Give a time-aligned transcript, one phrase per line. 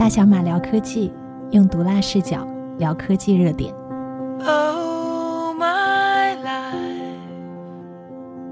[0.00, 1.12] 大小马聊科技，
[1.50, 3.70] 用毒辣视角聊科技热点。
[4.46, 7.06] Oh, my life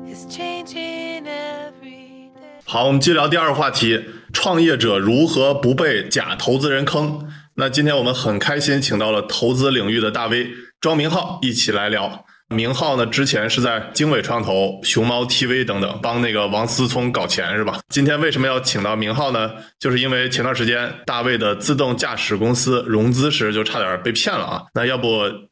[0.07, 2.61] is changing every day.
[2.67, 7.27] 好，我们接着聊第二个话题：创业者如何不被假投资人坑？
[7.55, 10.49] 那今天我们很开心，请到了投资领域的大 V
[10.83, 12.27] 庄明浩一起来聊。
[12.55, 17.79] 明浩呢，之前是在经纬创投、熊猫 TV 等等帮那个王思聪搞钱是吧？
[17.91, 19.51] 今天为什么要请到明浩呢？
[19.79, 24.63] 就是因为前段时间大卫的自动驾驶公司融资时就差点被骗了啊。
[24.73, 25.07] 那要不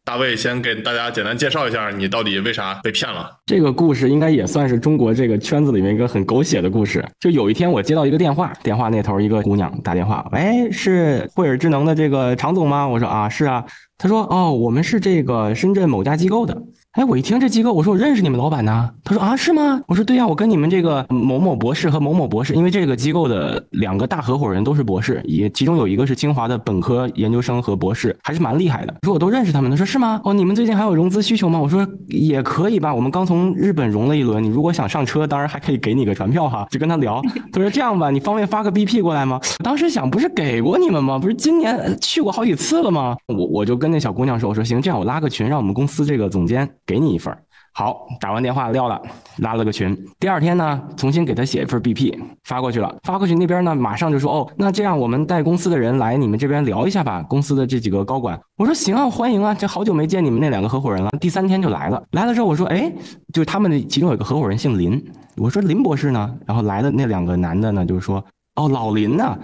[0.04, 3.30] 大卫先给大家简单介绍一下，你到底为啥被骗了？
[3.44, 7.04] 这个故事应该也算是中国这个圈子里面一个很狗血的故事。
[7.20, 12.88] 就有一天我接到一个电话，电话那头一个姑娘打电话，喂，是惠尔智能的这个常总吗？
[12.88, 13.62] 我说啊，是啊。
[13.98, 16.54] 他说哦，我们是这个深圳某家机构的。
[16.96, 18.90] 哎，我一听这机构，我说我认识你们老板呢。
[19.04, 19.82] 他说啊，是吗？
[19.86, 28.94] 我说对呀，我跟你们这个某某博士和某某博士，因为这个机构的两个大合伙人都是博士，也其中有一个是清华的本科研究生和博士，还是蛮厉害的。
[29.02, 29.70] 说我都认识他们。
[29.70, 30.18] 他说是吗？
[30.24, 31.60] 哦，你们最近还有融资需求吗？
[31.60, 36.66] 我说也可以吧，我们刚从日本融了一轮，你如果想上车，当然还可以给你个船票哈。
[36.70, 37.20] 就跟他聊，
[37.52, 39.38] 他说这样吧，你方便发个 BP 过来吗？
[39.62, 41.18] 当时想，不是给过你们吗？
[41.18, 43.14] 不是今年去过好几次了吗？
[43.26, 47.36] 我我就跟那小姑娘说，我说行，这样我拉个群，让我们公司这个总监给你一份。
[47.72, 48.98] 好，打完电话撂了，
[49.36, 49.94] 拉了个群。
[50.18, 52.96] 第二天呢，重新给他写一份 BP 发过去了。
[53.02, 58.40] 发过去那边呢，马上就说哦，那这样我们带公司的人来你们这边聊一下吧，公司的这几个高管。
[58.56, 61.10] 我说行啊，欢迎啊，这好久没见你们那两个合伙人了。
[61.20, 62.90] 第三天就来了，来了之后我说哎，
[63.34, 65.04] 就是他们其中有个合伙人姓林，
[65.36, 66.34] 我说林博士呢？
[66.46, 68.24] 然后来的那两个男的呢，就是说
[68.54, 69.38] 哦，老林呢。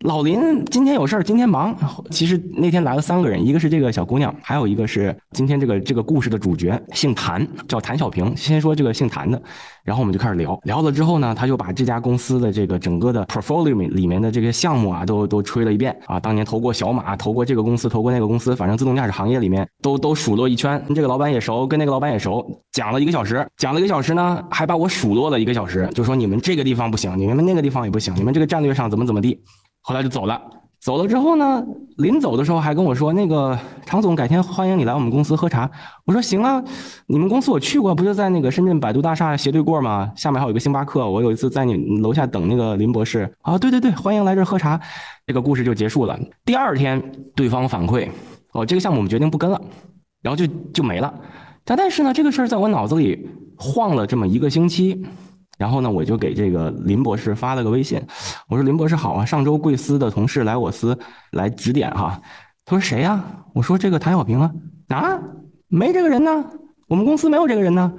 [0.00, 1.74] 老林今天有事儿，今天忙。
[2.10, 8.36] 其实那天来了三个人，一个是这个小姑娘，还有一个是今天这个这个故事的主角，姓谭，叫谭小平。
[8.36, 9.40] 先说这个姓谭的，
[9.84, 10.58] 然后我们就开始聊。
[10.64, 16.20] 聊了之后呢，他就把这家公司的这个整个的 portfolio 里面的这些项目啊，都都吹了一遍啊。
[16.20, 20.80] 当年投过小马，投过这个公司，投过那个公司，反正自动驾驶行业里面都都数落一圈。
[20.94, 29.40] 这个老板也熟，跟那个老板也熟，讲了一个小时，讲了一个小时呢，还把我数落了一个小时，就说你们这个地方不行，你们那个地方也不行，你们这个战略上怎么怎么地。
[29.86, 30.42] 后来就走了，
[30.80, 31.64] 走了之后呢，
[31.98, 35.70] 临走的时候还跟我说：“那个常总，改天欢迎你来我们公司喝茶。”
[36.04, 36.60] 我说：“行啊，
[37.06, 40.10] 你们公司我去过，不就在那个深圳百度大厦斜对过吗？
[40.16, 41.08] 下面还有一个星巴克。
[41.08, 44.80] 我有一次在你楼下等那个林博士啊，对对对，欢迎来这儿喝茶。”
[45.24, 46.18] 这个故事就结束了。
[46.44, 47.00] 第二天，
[47.36, 48.08] 对方反馈
[48.54, 49.60] ：“哦，这个项目我们决定不跟了。”
[50.20, 50.44] 然后就
[50.74, 51.14] 就没了。
[51.64, 55.06] 但但是呢，这个事儿在我脑子里晃了这么一个星期。
[55.56, 58.00] 然后呢，我就给这个林博士发了个微信，
[58.48, 60.98] 我说：“林博士好啊，上周贵司的同事来我司
[61.32, 62.20] 来指点哈。”
[62.66, 63.24] 他说：“谁呀？”
[63.54, 64.50] 我说：“这个谭小平啊。”
[64.88, 65.18] 啊，
[65.68, 66.44] 没这个人呢，
[66.88, 67.92] 我们公司没有这个人呢。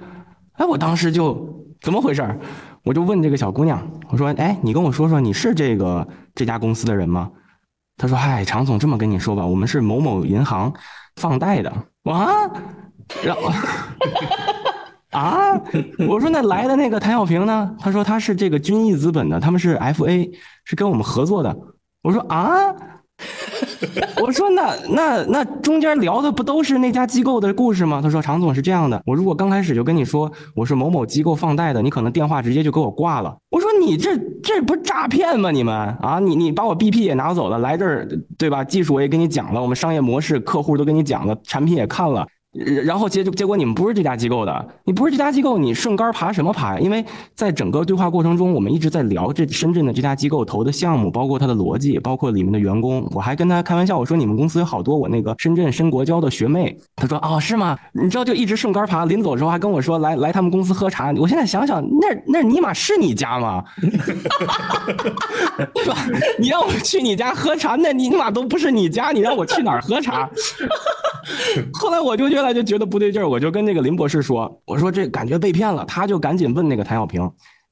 [0.53, 2.39] 哎，我当时就怎么回事
[2.83, 7.31] 我就问这个小姑娘，我说：“哎，你跟我说说，你是这个这家公司的人吗？”
[7.97, 10.71] 她说：“嗨，常总这么跟你说吧，我们是某某银行
[11.15, 11.69] 放贷的。”
[12.05, 12.49] 啊，
[13.23, 13.51] 然后。
[15.17, 15.59] 啊！
[16.07, 17.75] 我说那来的那个谭小平呢？
[17.79, 20.29] 他说他是这个君毅资本的，他们是 FA，
[20.63, 21.57] 是跟我们合作的。
[22.03, 22.73] 我说啊，
[24.21, 27.99] 我说那那那中间聊的不都是那家机构的故事吗？
[28.01, 33.35] 他说常总是这样的，我如果刚开始就跟你说我是某某机构放贷的，你可能电话直接就给我挂了。
[33.49, 35.49] 我说你这这不是诈骗吗？
[35.49, 38.07] 你们啊，你你把我 BP 也拿走了，来这儿
[38.37, 38.63] 对吧？
[38.63, 42.27] 技术我也跟你讲了，我们商业模式客户都跟你讲了，产品也看了。
[42.85, 46.79] 然后结结果你们不是这家机构的，你不是这家机构，你顺杆爬什么爬？
[46.79, 53.07] 因为在整个对话过程中，我们一直在聊这深圳的这家机构投的项目，包括它的逻辑，包括里面的员工。
[53.11, 56.75] 我还跟他开玩笑，我说你们公司有好多我那个深圳深国交的学妹。
[56.95, 57.77] 他说哦是吗？
[57.91, 61.13] 你知道就一直顺杆爬，临走的时候还跟我说来来他们公司喝茶。
[61.17, 63.63] 我现在想想，那那尼玛是你家吗？
[65.75, 65.95] 对吧？
[66.39, 70.27] 你让我去你家喝茶，那尼玛都不是你家，你让我去哪儿喝茶？
[71.73, 77.31] 后来我就越来就觉得不对劲儿，我就跟那个林博士说：“我说这感觉被骗了。”他就赶紧问那个谭小平，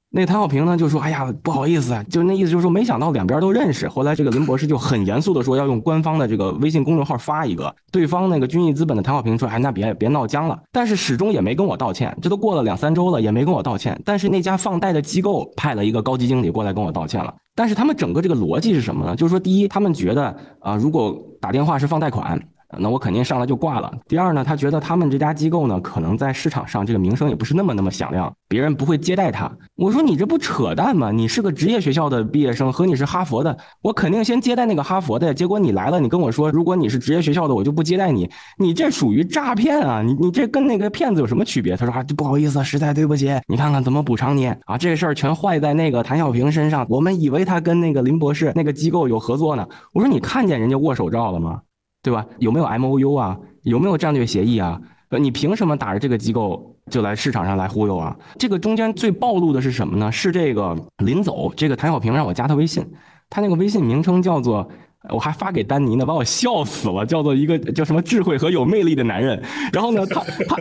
[0.10, 7.72] 那谭小平呢就说：“哎呀，不好意思啊，就那意思就是说，没想到两边都认识。”后来这个林博士就很严肃的说要用官方的这个微信公众号发一个。
[7.92, 14.02] 对方那个君毅资本的谭小平说：“哎，那别别闹僵了。”但是始终也没跟我道歉，这都过了两三周了，也没跟我道歉。
[14.04, 17.32] 但是那家放贷的机构派了一个高级经理过来跟我道歉了。
[17.54, 19.16] 但是他们整个这个逻辑是什么呢？
[19.16, 22.42] 就是说，第一，他们觉得啊，如果打电话是放贷款。
[22.80, 23.92] 那我肯定上来就挂了。
[24.08, 29.52] 第二呢，他觉得他们这家机构呢，可能在市场上这个名声也不是那么那么响亮，别人不会接待他。
[29.76, 31.12] 我说你这不扯淡吗？
[31.12, 35.34] 你是个职业学校的毕业生，和你是哈佛的，我肯定先接待那个哈佛的。
[35.34, 38.30] 结果你来了，你跟我说，如果你是职业学校的，我就不接待你。
[38.58, 40.02] 你这属于诈骗啊！
[40.02, 41.76] 你你这跟那个骗子有什么区别？
[41.76, 44.78] 他说啊，不好意思，实在对不起，你看看怎么补偿你啊？
[44.78, 46.86] 这事儿全坏在那个谭小平身上。
[46.90, 49.68] 我们以为他跟那个林博士那个机构有合作呢。
[49.94, 51.62] 我说你看见人家握手照了吗？
[52.06, 52.24] 对吧？
[52.38, 53.36] 有没有 M O U 啊？
[53.64, 54.80] 有没有战略协议啊？
[55.10, 58.16] 呃，你凭什么打着这个机构就来市场上来忽悠啊？
[58.38, 60.12] 这个中间最暴露的是什么呢？
[60.12, 62.86] 是这个临走，这个谭小平让我加他微信，
[63.28, 64.70] 他那个微信名称叫做。
[65.10, 69.42] 我还发给丹尼呢，把我笑死了，叫做一个叫什么智慧和有魅力的男人。
[69.72, 70.58] 然后呢，他他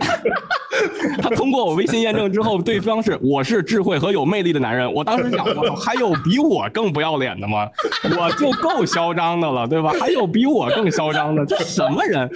[1.23, 4.93] 他通过我微信验证之后，对方是我是智慧和有魅力的男人。
[4.93, 7.69] 我当时想，我还有比我更不要脸的吗？
[8.19, 9.93] 我就够嚣张的了，对吧？
[9.99, 11.44] 还有比我更嚣张的？
[11.46, 12.29] 这什么人？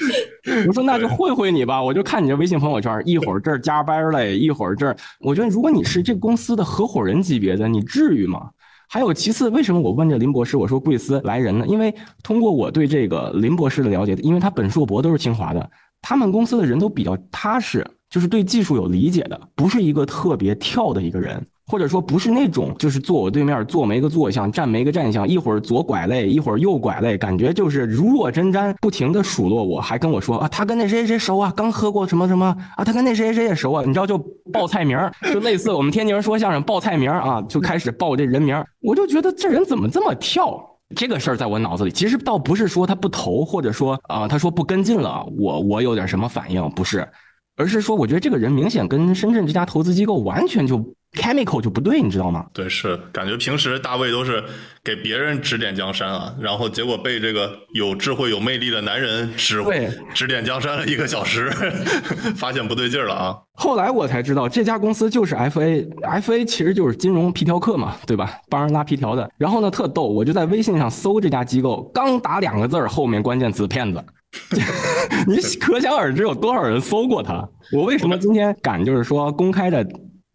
[0.66, 4.96] 我说那就会会你吧，我就看你这微信朋友圈，一会儿这儿加班嘞，一会儿这儿。
[5.20, 8.49] 我觉得如果你是这公司的合伙人级别的，你至于吗？
[8.88, 10.56] 还有其次，为什么我问这林博士？
[10.56, 11.67] 我说贵司来人呢？
[11.67, 15.70] 因为通过我对这个林博士的了解，因为他本硕博都是清华的，
[16.00, 21.46] 他们公司的人都比较踏实，就是对技术有理解的，不是一个特别跳的一个人。
[21.69, 34.17] 或者说不是那种，就是坐我对面坐没个坐相，站没个站相，一会儿左拐类，一会儿右拐类，感觉就是如若针毡，不停的数落我，还跟我说啊，他跟那谁谁熟啊，刚喝过什么什么啊，他跟那谁谁谁也熟啊，你知道就
[34.50, 34.99] 报菜名
[35.31, 40.59] 就类似我们天津人说相声报菜名啊，就开始报这人名我就觉得这人怎么这么跳？
[40.97, 47.06] 这个事儿在我脑子里，其实倒不是说他不投，或者说啊，他说不跟进了，我我有点什么反应，不是，
[47.59, 50.82] 而是说我觉得这个人明显跟深圳这家投资机构完全就。
[51.14, 52.46] Chemical 就不对，你知道吗？
[52.52, 54.43] 对，是感觉平时大卫都是
[54.84, 59.64] 给别人指点江山啊，然后结果被这个有智慧、有魅力的男人指
[60.14, 61.50] 指点江山了一个小时，
[62.37, 63.37] 发现不对劲儿了啊。
[63.55, 68.38] 后来我才知道，这家公司就是 FA，FA 其实就是金融皮条客嘛，对吧？
[68.49, 69.28] 帮人拉皮条的。
[69.37, 74.05] 然后呢，特逗，我就在微信上搜这家机构，刚打两个字儿，后面关键词骗子，
[75.26, 77.49] 你可想而知有多少人搜过他。
[77.72, 79.84] 我为什么今天敢就是说公开的？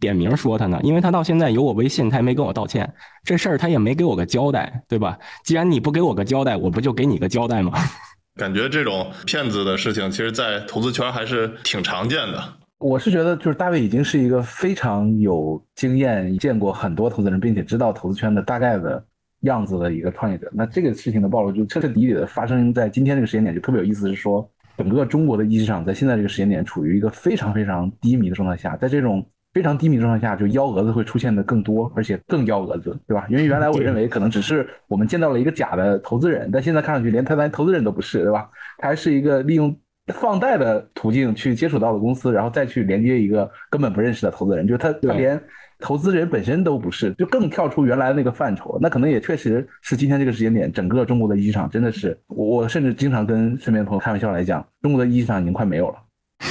[0.03, 5.17] 点名说他呢，因为他到现在有我微信，他也没跟我道歉，这事儿他也没给我个交代，对吧？
[5.45, 7.71] 既然你不给我个交代，我不就给你个交代吗？
[8.35, 12.43] 感觉这种骗子的事情，其实，在投资圈还是挺常见的。
[12.79, 19.01] 我是觉得，就是大卫已经是一个非常有经验、见过很多投资人，并且知道投资圈的大概的
[19.41, 20.51] 样子的一个创业者。
[20.51, 24.09] 那这个事情的暴露，就彻彻底底的发生在今天这个时间点，就特别有意思。
[24.09, 24.45] 是说，
[24.77, 29.25] 整个中国的一级市场在现在这个时间点，处于一个非常非常低迷的状态下，在这种。
[29.53, 33.25] 非常低迷状态下，就幺蛾子会出现的更多，而且更幺蛾子，对吧？
[33.29, 38.49] 因为原来我认为可能只是我们见到了一个假的投资人，但现在看上去连他连投资人都不是，对吧？
[38.79, 39.75] 他还是一个利用
[40.07, 45.39] 放贷的途径去接触到的公司，然后再去连接一个根本不认识的投资人，就是他他连
[45.79, 48.77] 投资人本身都不是，就更跳出原来的那个范畴。
[48.81, 55.95] 那可能也确实是今天这个时间点，整个中国的一级市场真的是，我甚至经常跟身边的朋友开玩笑来讲，中国的一级市场已经快没有了。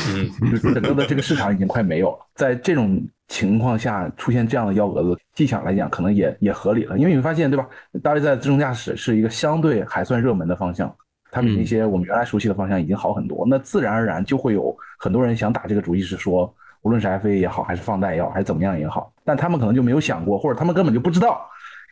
[0.08, 7.66] 嗯，就整个的这个市场已经快没有了，在这种情况下出现这样的幺蛾子技巧来讲，可能也也合理了，因为你会发现，对吧？
[8.02, 10.94] 大卫在自动驾驶是一个相对还算热门的方向，
[11.30, 16.52] 它比那些我们原来熟悉的方向已经好很多，那自然而然就会有很多人想打这个主意，是说，
[16.82, 21.40] 无论是 FA 也好，还是放贷也好，还是怎么样也好，但他们可能就没有想过，或者他们根本就不知道，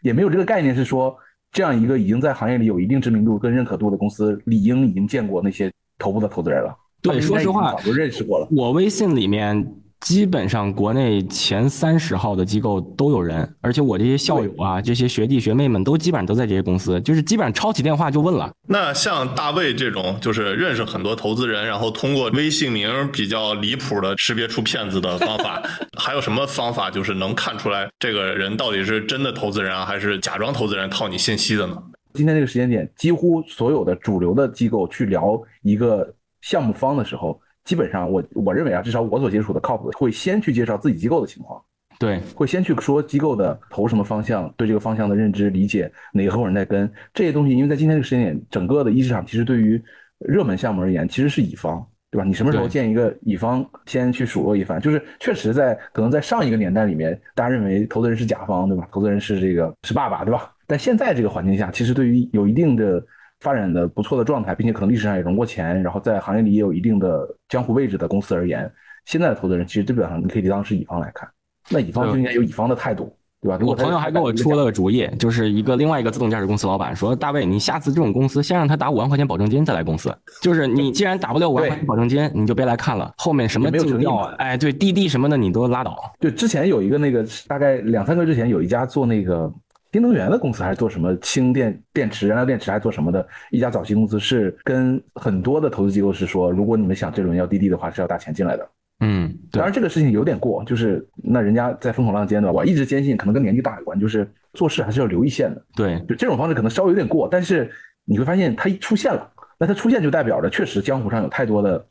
[0.03, 1.17] 也没有这个概念，是说
[1.53, 6.77] 这样一个已经在行业里有一定知名度跟认可度的公司，理应已经见过那些头部的投资人了。
[7.03, 8.49] 对，说实话，早就认识过了。
[8.51, 18.51] 我微信里面基本上国内前三十号的机构都有人，而且我这些校友啊，这些学弟学妹们都基本上都在这些公司，就是基本上抄起电话就问了。
[18.67, 25.63] 那像大卫这种，就是认识很多投资人，然后通过微信名比较离谱的识别出骗子的方法，
[25.99, 31.77] 还有什么方法就是能看出来这个人到底是真的投资人啊，还是假装投资人套你信息的呢？
[32.15, 36.15] 今天这个时间点，几乎所有的主流的机构去聊一个。
[36.43, 41.63] 项目方的时候，基本上我我认为啊，至少我所接触的靠谱的，会先去介绍自己机构的情况，
[41.99, 47.55] 对，会先去说机构的投什么方向，对这个方向的认知理解，哪个合伙人在跟这些东西。
[47.55, 49.81] 因为在今天这个时间点，整个的一市场其实对于
[50.19, 52.25] 热门项目而言，其实是乙方，对吧？
[52.25, 58.89] 你什么时候见一个乙方，先去数落一番，就是确实在可能在上一个年代里面，大家认为投资人是甲方，对吧？
[58.91, 60.51] 投资人是这个是爸爸，对吧？
[60.67, 63.05] 但现在这个环境下，其实对于有一定的。
[63.41, 68.71] 发展的不错的状态，并且可能历史上也融过钱，然后在行业里也有一定的江湖位置的公司而言，
[69.07, 71.29] 现在的投资人其实基本上你可以当是乙方来看，
[71.71, 73.59] 那乙方就应该有乙方的态度，对吧？
[73.65, 80.15] 我朋友还给我出了个主意，就是一个另外一个自动驾驶公司老板说：“大卫，你下次这种公司先让他打五万块钱保证金再来公司。
[80.43, 83.11] 就是你既然打不了五万块钱保证金，你就别来看了。
[83.17, 85.97] 后面什么也没有竞调啊，哎，对滴滴什么的你都拉倒。
[86.21, 89.51] 对，之前有一个那个大概两三个月之前有一家做那个
[89.93, 98.69] 新能源的公司，还是做什么氢电电池、燃料电池，还是做什么的一家早期公司，是跟很多的投资机构是说，如果你们想这轮要滴滴的话，是要打钱进来的。
[99.01, 105.65] 嗯，当然这个事情有点过，就是那人家在风口浪尖的，我一直坚信可能跟年纪大有关，就是做事还是要留一线的。
[105.75, 107.71] 对，就这种方式可能稍微有点过，但是
[108.05, 109.29] 你会发现它一出现了，
[109.59, 111.85] 那它出现就代表着确实江湖上有太多的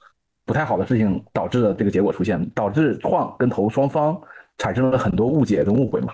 [0.46, 4.16] 不太好的事情导致了这个结果出现，导致创跟投双方
[4.58, 6.14] 产生了很多误解跟误会嘛。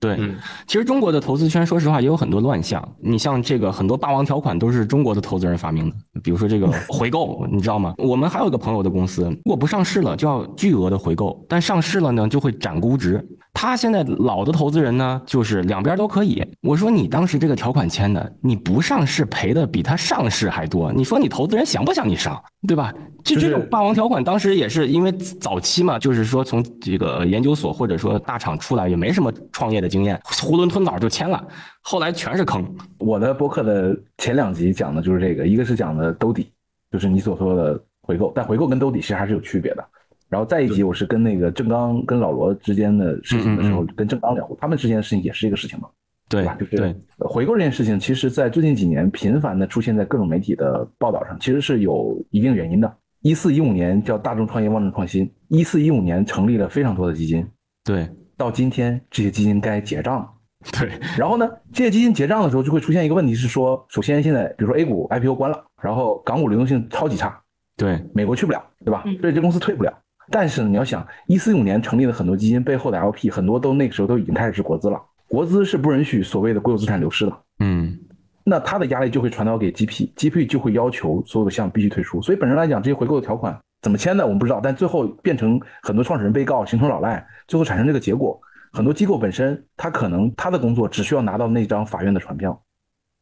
[0.00, 0.34] 对，嗯
[0.66, 2.82] 其实中国的投资圈，说实话也有很多乱象。
[3.00, 7.94] 你像这个很多霸王条款都是中国的投资人发明的，比如说这个 回购，你知道吗？
[7.98, 13.22] 我们还有一个朋友的公司，如果不上市了，就要巨额的回购；但上市了呢，就会涨估值。
[13.52, 16.42] 他现在老的投资人呢，就是两边都可以。
[16.62, 22.94] 我说你当时这个条款签的，你不上市赔的比他上市还多，你说你投资人想不想你上，对吧？
[23.22, 31.46] 就就是这种霸王条款，当时也是因为早期嘛，就是说从这个研究所或者说大厂出来，也没什么创业的经验，囫囵吞枣就签了，
[31.82, 32.64] 后来全是坑。
[32.98, 36.50] 我的播客的前两集讲的就是这个，一个是讲的兜底，
[36.90, 39.84] 就是你所说的回购，但回购跟兜底其实还是有区别的。
[40.28, 45.88] 然后再一集我是跟那个郑刚跟老罗之间的事情的时候，跟郑刚聊过，他们之间的事情也是这个事情嘛，
[46.28, 46.56] 对吧？
[46.60, 52.96] 就是回购这件事情，其实在最近几年频繁的出现在各种媒体的报道上，其实是有一定原因的。
[53.22, 57.46] 一四一五年叫大众创业万众创新，一四一五年成立了非常多的基金，
[57.84, 58.08] 对
[58.40, 60.30] 到今天这些基金该结账了。
[60.72, 67.38] 对， 然后呢，这些基金结账的时候就会出现一个问题是说，首先现在比如说 A 股 IPO 关了，然后港股流动性超级差，
[67.76, 69.18] 对美国去不了，对吧嗯？
[69.20, 69.92] 所以这公司退不了。
[70.30, 77.32] 但是呢，你要想，一四一五年成立的很多基金背后的 LP，很多都那个时候都已经开始是国资了，国资是不允许所谓的国有资产流失的。
[77.58, 77.98] 嗯
[78.42, 82.20] 那它的压力就会传导给 GP，GP 就会要求所有的项目必须退出。
[82.22, 88.40] 所以本身来讲，这些回购的条款怎么签的我们不知道，但最后变成很多创始人被告，形成老赖，最后产生这个结果。
[88.72, 92.62] 很多机构本身，他可能他的工作只需要拿到那张法院的传票，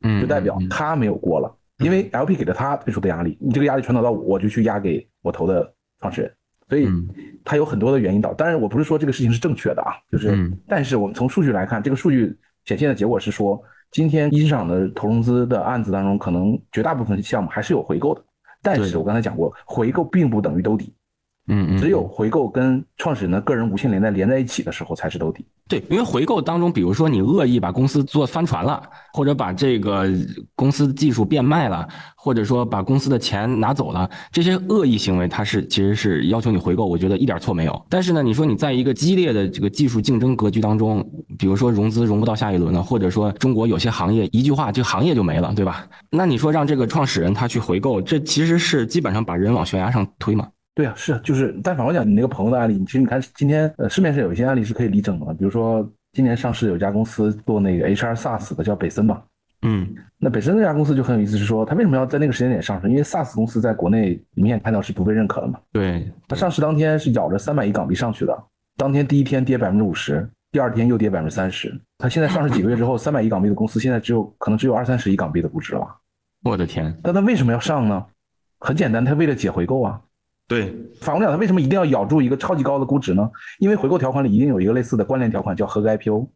[0.03, 6.33] 嗯，就代表嗯他没有过了，因为 LP 给了他退出的压力，你这个压力传导到我，我就去压给我投的创始人，
[6.69, 6.87] 所以
[7.45, 8.35] 他有很多的原因导。
[8.35, 12.37] 当然，我不是说这个事情是正确的啊，就是，嗯但是我们从数据来看，这个数据
[12.67, 13.59] 显现的结果是说，
[13.91, 18.23] 今天一市场的投融资的案子当中，可能绝大部分项目还是有回购的。
[18.61, 20.93] 但是我刚才讲过，回购并不等于兜底，
[21.49, 25.45] 嗯嗯，只有回购跟创始人的个人无限连带连在一起的时候才是兜底。
[25.67, 30.09] 对，因为回购当中，比如说你恶意把公司做翻船了，或者把这个
[30.55, 31.87] 公司技术变卖了，
[32.17, 37.87] 或者说把公司的钱拿走了，这些恶意行为，它是其实是要求你回购，我觉得一点错没有。
[37.91, 41.07] 但是呢，你说你在一个激烈的这个技术竞争格局当中，
[41.39, 45.87] 比如说融资融不到下一轮了，或者说中国有些行业一句话这个行业就没了，对吧？
[46.11, 50.49] 那你说让这个创始人他去回购，这其实是基本上把人往悬崖上推嘛。
[50.79, 59.21] 对啊，是就是，但反过来讲，你那个朋友的案例，其实你看今天呃市面上有一些案例是可以理整的，比如说今年上市有一家公司做那个 HR SaaS 的，叫北森嘛。
[59.63, 62.89] 嗯那北森这家公司就很有意思，是说他为什么要在那个时间点上市？
[62.89, 65.59] 因为 SaaS 公司在国内明显看到是不被认可的嘛。
[65.73, 68.39] 对，它上市当天是咬着三百亿港币上去的，
[68.77, 71.77] 当天第一天跌百分之五十，第二天又跌百分之三十。
[71.99, 75.97] 它现在上市几个月之后，三百亿港币的公司现在只有可能只有二三十亿港币的估值了吧？
[76.45, 78.07] 我的天，但它为什么要上呢？
[78.61, 80.01] 很简单，它为了解回购啊。
[80.49, 83.31] 对，反过来讲，它为什么一定要咬住一个超级高的估值呢？
[83.59, 86.27] 因为回购条款里一定有一个类似的关联条款，叫合格 IPO。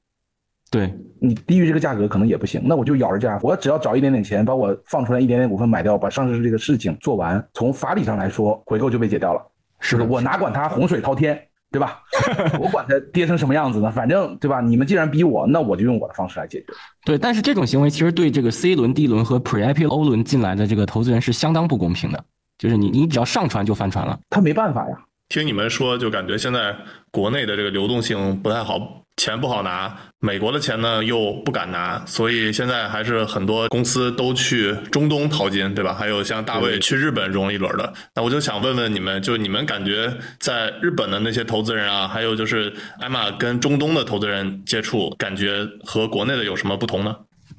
[0.70, 9.40] 对，你低于这个价格可能也不行，那我就咬着价，我只要找一点点钱，把我放出来一点点股份买掉，把上市这个事情做完，从法理上来说，回购就被解掉了。
[9.80, 11.38] 是的就是我哪管它洪水滔天，
[11.70, 12.00] 对吧？
[12.60, 13.90] 我管它跌成什么样子呢？
[13.90, 14.60] 反正对吧？
[14.60, 16.66] 你们既然逼我，那我就用我的方式来解决。
[17.04, 22.24] 对，但是这种行为其实对这个 C 轮、D 轮和 Pre-IPO 轮进来的这个投资人是相当不公平的，
[22.62, 24.16] 就是你你只要上船就翻船了。
[24.30, 24.96] 他没办法呀。
[25.28, 26.76] 听你们说，就感觉现在
[27.10, 28.78] 国内的这个流动性不太好，
[29.16, 35.92] 钱不好拿，美国的钱呢又不敢拿，所以现在还是很多公司都去中东淘金，对吧？
[35.92, 37.92] 还有像大卫去日本融了一轮的。
[38.14, 47.16] 那我就想问问你们，就你们感觉在日本的那些投资人啊，还有就是艾玛跟中东的投资人接触，感觉和国内的有什么不同呢？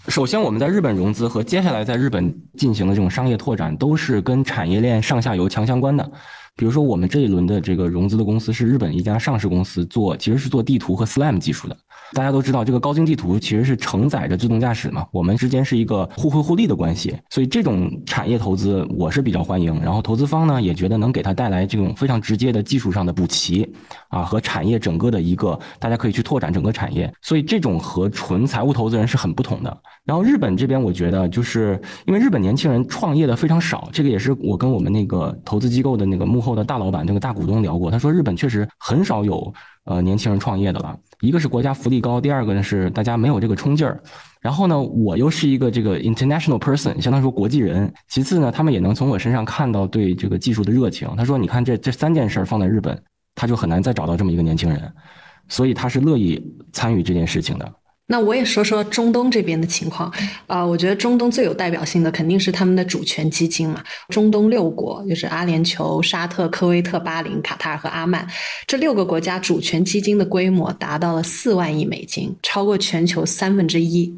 [0.09, 6.11] 首先，我们在日本融资和接下来在日本进行的这种商业拓展，都是跟产业链上下游强相关的。
[6.55, 11.77] 比如说，我们这一轮的这个融资的公司是日本一家上市公司做，其实是做地图和 SLAM 技术的。
[12.11, 19.81] 大家都知道，这个高精地图其实是承载着自动驾驶嘛，我们之间是一个互惠互利的关系，所以这种产业投资我是比较欢迎。
[19.81, 23.67] 然后投资方呢也觉得能给他带来这种非常直接的技术上的补齐，
[24.09, 29.75] 啊和产业整个的一个大家可以去拓展整个产业，所以这种和纯财务投资人是很不同的。
[30.05, 39.53] 然后日本这边我觉得就是因为日本年轻人创业的非常少，这个也是我跟我们那个投资机构的那个幕后的大老板、这个大股东聊过，他说日本确实很少有
[39.85, 40.97] 呃年轻人创业的了。
[41.21, 44.01] 一个是国家福利高，第二个呢是大家没有这个冲劲儿。
[44.41, 47.89] 然后呢，我又是一个这个 international person，相当于说国际人。
[48.09, 51.07] 其次呢，他们也能从我身上看到对这个技术的热情。
[51.15, 53.01] 他说：“你看这这三件事儿放在日本，
[53.35, 54.93] 他就很难再找到这么一个年轻人，
[55.47, 56.43] 所以他是乐意
[56.73, 57.71] 参与这件事情的。”
[58.07, 60.13] 那我也说说中东这边的情况，
[60.47, 63.83] 啊，我觉得中东最有代表性的肯定是他们的主权基金嘛。
[64.09, 68.27] 中东六国就是阿联酋、沙特、科威特、巴林、卡塔尔和阿曼
[68.67, 74.13] 这六个国家主权基金的规模达到了四万亿美金，超过全球三分之一。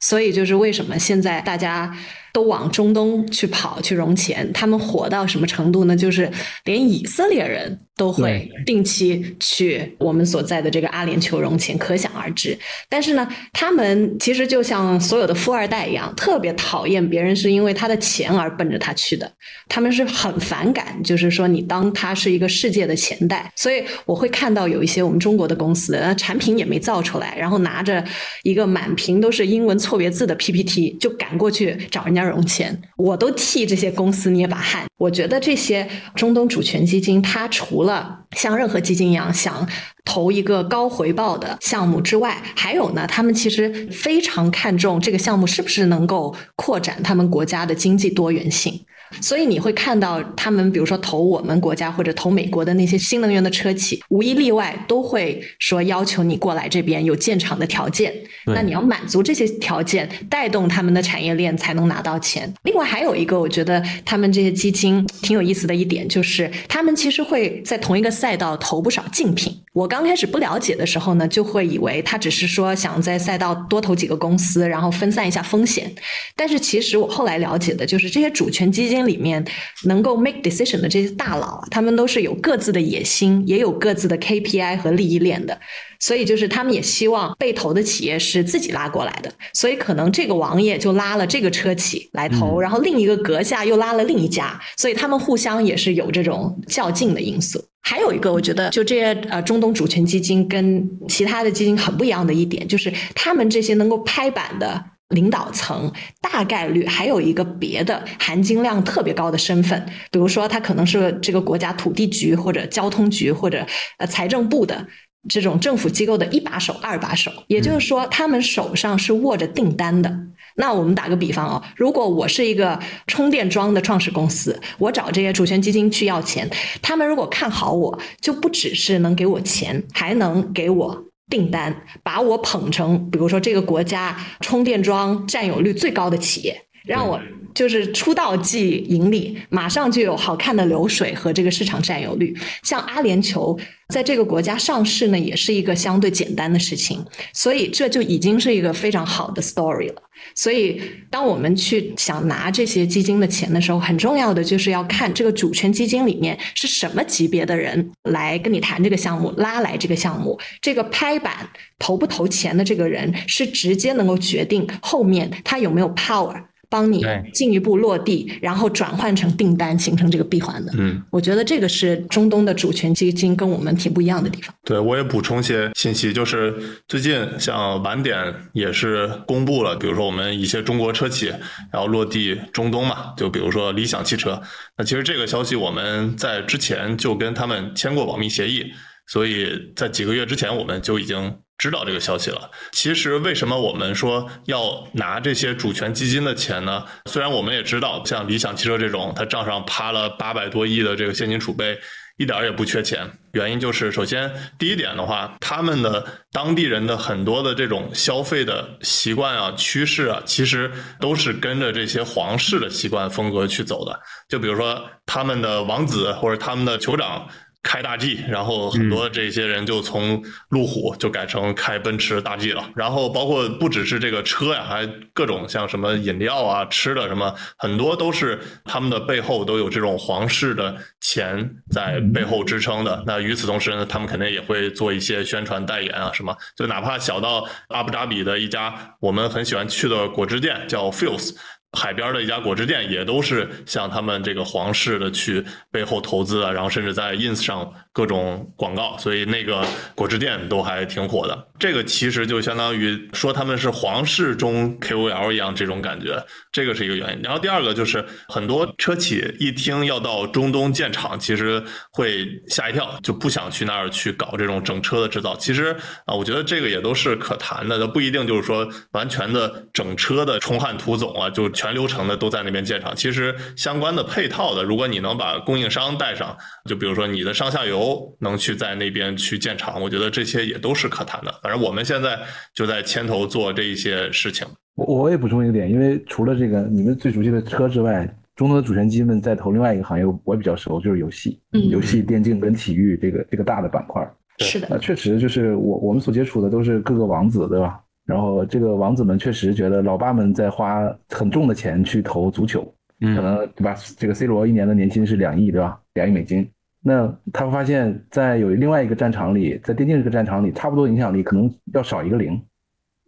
[0.00, 1.94] 所以就是为什么现在大家。
[2.36, 5.96] 都往中东去跑去融钱，他们火到什么程度呢？
[5.96, 6.30] 就是
[6.66, 12.54] 连以色列人都会定期去我们所在的这个阿联酋融钱，可想而知。
[12.90, 19.32] 但是呢，他们其实就像所有的富二代一样，特别讨厌别人是因为他的钱而奔着他去的。
[19.66, 23.50] 他们是很反感，就是说你当他是一个世界的钱袋。
[23.56, 28.04] 所以我会看到有一些我们中国的公司，那产品也没造出来，然后拿着
[28.42, 32.25] 一个满屏都是英文错别字的 PPT 就赶过去找人家。
[32.28, 34.86] 融钱，我都替这些公司捏把汗。
[34.98, 39.68] 我觉得这些中东主权基金，它除了像任何基金一样想
[40.04, 48.84] 投一个高回报的项目之外，还有呢，他们其实非常看重这个项目是不是能够扩展他们国家的经济多元性。
[49.20, 58.12] 所以你会看到他们，比如说投我们国家或者投美国的那些新能源的车企，无一例外都会说要求你过来这边有建厂的条件。
[58.46, 62.52] 那你要满足这些条件，带动他们的产业链才能拿到钱。
[62.64, 69.56] 另外还有一个，我觉得他们这些基金挺有意思的一点，就是他们其实会在同一个赛道投不少竞品。
[69.72, 75.92] 我刚开始不了解的时候呢，就会以为他只是说想在赛道多投几个公司，然后分散一下风险。
[76.34, 78.95] 但是其实我后来了解的就是这些主权基金。
[79.04, 79.44] 里面
[79.84, 85.58] 能够 make decision 的这些大佬啊，他们都是有各自的野心，也有各自的 KPI 和利益链的，
[85.98, 97.62] 所以就是他们也希望被投的企业是自己拉过来的，所以可能这个王爷就拉了这个车企来投，然后另一个阁下又拉了另一家，所以他们互相也是有这种较劲的因素。
[97.82, 104.84] 还有一个，我觉得就这些呃中东主权基金跟其他的基金很不一样的一点，就是他们这些能够拍板的。
[105.10, 113.64] 领导层大概率还有一个别的含金量特别高的身份，比如说他可能是这个国家土地局或者交通局或者
[113.98, 114.86] 呃财政部的
[115.28, 120.12] 这种政府机构的一把手、二把手，也就是说他们手上是握着订单的。
[120.58, 126.48] 那我们打个比方哦，如果我是一个充电桩的创始公司，我找这些主权基金去要钱，
[126.80, 131.04] 他们如果看好我，就不只是能给我钱，还能给我。
[131.28, 137.20] 订单把我捧成，比如说这个国家充电桩占有率最高的企业，让我
[137.54, 142.34] 就是出道即盈利，马上就有好看的流水和这个市场占有率。
[142.62, 143.58] 像阿联酋。
[143.88, 147.00] 在这个国家上市呢，也是一个相对简单的事情，
[147.32, 150.02] 所以这就已经是一个非常好的 story 了。
[150.34, 166.42] 所以，当我们去想拿这些基金的钱的时候，很重要的就是要看这个主权基金里面是什么级别的人来跟你谈这个项目，拉来这个项目，这个拍板投不投钱的这个人，是直接能够决定后面他有没有 power。
[166.68, 170.72] 帮你进一步落地，然后转换成订单，形成这个闭环的。
[170.76, 174.54] 嗯，我觉得这个是中东的主权基金跟我们挺不一样的地方。
[174.64, 176.54] 对，我也补充些信息，就是
[176.88, 181.26] 最近像晚点也是公布了，比如说我们一些中国车企
[181.72, 184.40] 然后落地中东嘛，就比如说理想汽车。
[184.76, 188.64] 那其实这个消息我们在之前就跟他们签过保密协议，
[189.06, 191.34] 所以在几个月之前我们就已经。
[191.58, 192.50] 知道这个消息了。
[192.72, 196.84] 其实为什么我们说要拿这些主权基金的钱呢？
[197.06, 201.78] 虽然我们也知道，像理想汽车这种，它账上趴了八百多亿的这个现金储备，
[202.18, 203.10] 一点也不缺钱。
[203.32, 213.98] 原因就是，首先第一点的话，他们的当地人的很多的这种消费的习惯啊、趋势啊，其实都是跟着这些皇室的习惯风格去走的。
[214.28, 217.26] 就比如说他们的王子或者他们的酋长。
[217.66, 222.70] 开大 G，然后很多这些人就从路虎就改成开奔驰大 G 了。
[222.76, 233.02] 然后包括不只是这个车呀，还各种像什么饮料啊、吃的什么，很多都是他们的背后都有这种皇室的钱在背后支撑的。
[233.04, 241.34] 那与此同时呢，他们肯定也会做一些宣传代言啊什么，就哪怕小到阿布扎比的一家我们很喜欢去的果汁店叫 Fils。
[241.72, 251.48] 海边的一家果汁店也都是像他们这个皇室的去背后投资啊，然后甚至在 ins 上各种广告，所以那个果汁店都还挺火的。
[251.58, 257.22] 这个其实就相当于说他们是皇室中 KOL 一样这种感觉，这个是一个原因。
[257.22, 265.34] 然后第二个就是很多车企一听要到中东建厂，其实会吓一跳，就不想去那儿去搞这种整车的制造。
[265.36, 271.46] 其实啊，我觉得这个也都是可谈的，不一定就是说完全的整车的冲焊涂总啊，就。
[271.56, 276.36] 全流程的都在那边建厂，其实相关的配套的，如果你能把供应商带上，
[276.68, 277.85] 就比如说你的上下游
[278.20, 281.32] 能去在那边去建厂，我觉得这些也都是可谈的。
[281.42, 282.18] 反正我们现在
[282.54, 284.46] 就在牵头做这一些事情。
[284.74, 294.06] 我我也补充一个点，因为除了这个你们最熟悉的车之外，中东的主权基金们在投另外一个行业，我比较熟，就是游戏、游戏、电竞跟体育这个这个大的板块。
[294.38, 297.80] 是的，确实就是我我们所接触的都是各个王子，对吧？
[298.04, 302.62] 然后这个王子们确实觉得老爸们在花很重的钱去投足球，
[303.00, 303.74] 可能对吧？
[303.96, 305.80] 这个 C 罗一年的年薪是两亿，对吧？
[305.94, 306.46] 两亿美金。
[306.88, 312.40] 那他会发现，在有另外一个战场里，在电竞这个战场里，差不多影响力可能要少一个零。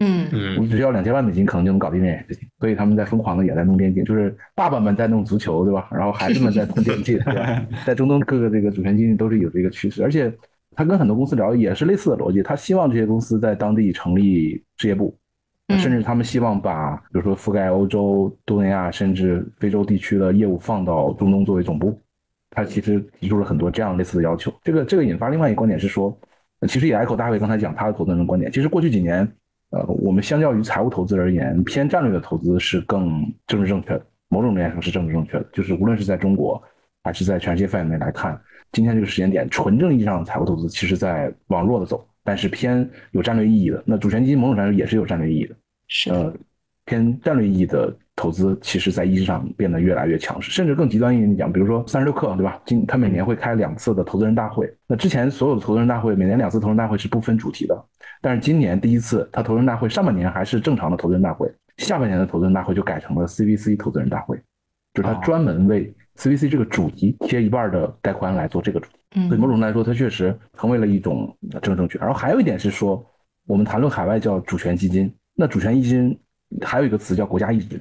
[0.01, 2.49] 嗯嗯，我只需要两千万美金，可能就能搞定这件事情。
[2.59, 5.88] 所以他们在疯狂的也在弄电竞，就是爸爸们在弄足球，对吧？
[5.93, 7.67] 然后孩子们在弄电竞，对吧？
[7.87, 10.33] 在中东各个这个主权经济都是有这个趋势，而且
[10.75, 15.17] 他跟很多公司聊也是类似的逻辑，他希望这些公司在当地成立事业部。
[15.79, 22.01] 甚至他们希望把，比如说覆盖欧洲、东南亚甚至非洲地区的业务放到中东作为总部。
[22.51, 24.53] 他其实提出了很多这样类似的要求。
[24.63, 26.17] 这个这个引发另外一个观点是说，
[26.69, 28.51] 其实也 echo 大卫刚才讲他的投资人的观点。
[28.51, 29.27] 其实过去几年，
[29.71, 34.07] 呃，我们相较于财务投资而言，偏战略的投资是更政治正确的。
[34.29, 36.63] 某种意义上是政治正确的，就是无论是在中国
[37.03, 38.39] 还是在全世界范围内来看，
[38.73, 42.07] 今天这个时间点，纯正意义上的财务投资其实在往弱的走。
[42.25, 45.55] 但是偏有战略意义的，那主权基金某种程度也是有战略意义的。
[45.87, 46.35] 是呃，
[46.85, 52.61] 偏战略意义的投资，其实在意识上变得越来越强势，甚至更极端一点讲，比如说三十六氪，对吧？
[52.65, 54.69] 今他每年会开两次的投资人大会。
[54.89, 57.85] 那之前所有的投资人大会，每年两次投资人大会是不分主题的，
[58.21, 64.37] 但是今年第一次，他投资人大会上半年还是正常的投资人大会，下半年的投资人大会就改成了 CVC 投资人大会，
[64.95, 68.99] 就是他专门为 CVC 这个主题贴一半的带宽来做这个主题。
[69.15, 71.99] 嗯，所以某种来说，它确实成为了一种政治正确。
[72.01, 73.03] 然后还有一点是说，
[73.47, 76.19] 我们谈论海外叫主权基金，那主权基金
[76.61, 77.81] 还有一个词叫国家意志。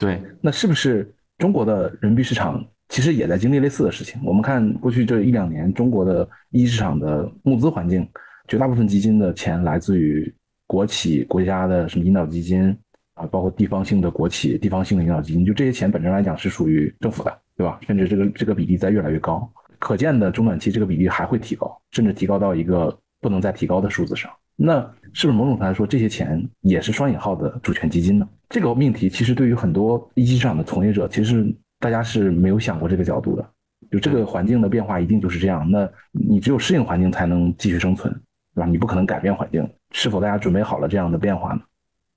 [0.00, 4.18] 对，那是不是中国的人民币市场其实也在经历类似的事情？
[4.24, 8.08] 我们看过去这一两年，中国的一级市场的募资环境，
[8.48, 10.34] 绝大部分基金的钱来自于
[10.66, 12.74] 国企、国家的什么引导基金
[13.12, 17.78] 啊，包括地方性的国企、地方性的引导基金，就这些钱本身来讲是属于政府的，对吧？
[17.86, 19.46] 甚至这个这个比例在越来越高。
[19.78, 24.30] 可见的中短期这个比例还会提高，甚至提高到一个不能再提高的数字上。
[24.56, 24.80] 那
[25.12, 28.28] 是不是某种程度来说，这些钱也是双引号的主权基金呢？
[28.50, 31.46] 这个命题其实对于很多一级市场的从业者，其实
[31.78, 33.50] 大家是没有想过这个角度的。
[33.90, 38.12] 就这个环境的变化一定就是这样，那你只有适应环境才能继续生存，
[38.54, 38.66] 对吧？
[38.66, 39.66] 你不可能改变环境。
[39.92, 41.60] 是否大家准备好了这样的变化呢？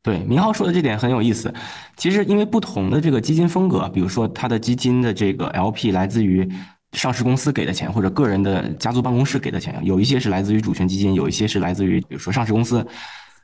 [0.01, 1.53] 对，明浩说的这点很有意思。
[1.95, 6.49] 其实因为不同的这个基金风格，比如说它的基金的这个 LP 来自于。
[6.93, 12.85] 上市公司给的钱或者个人的家族办公室给的钱，有一些是来自于主权基金，有一些是来自于比如说上市公司。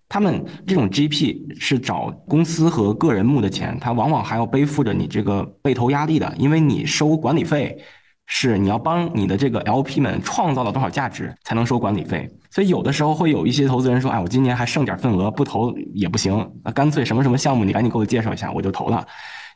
[0.10, 7.78] 他们这种 GP 是找公司和个人募的钱，他往往还要背负着你这个被投压力的，因为你收管理费
[8.26, 12.28] 是你要帮你的这个 LP 们创造了多少价值才能收管理费。
[12.50, 19.06] 所以有的时候会有一些投资人说：“哎，我今年还剩点份额，不投也不行，那干脆什么什么项目你赶紧给我介绍一下，我就投了。”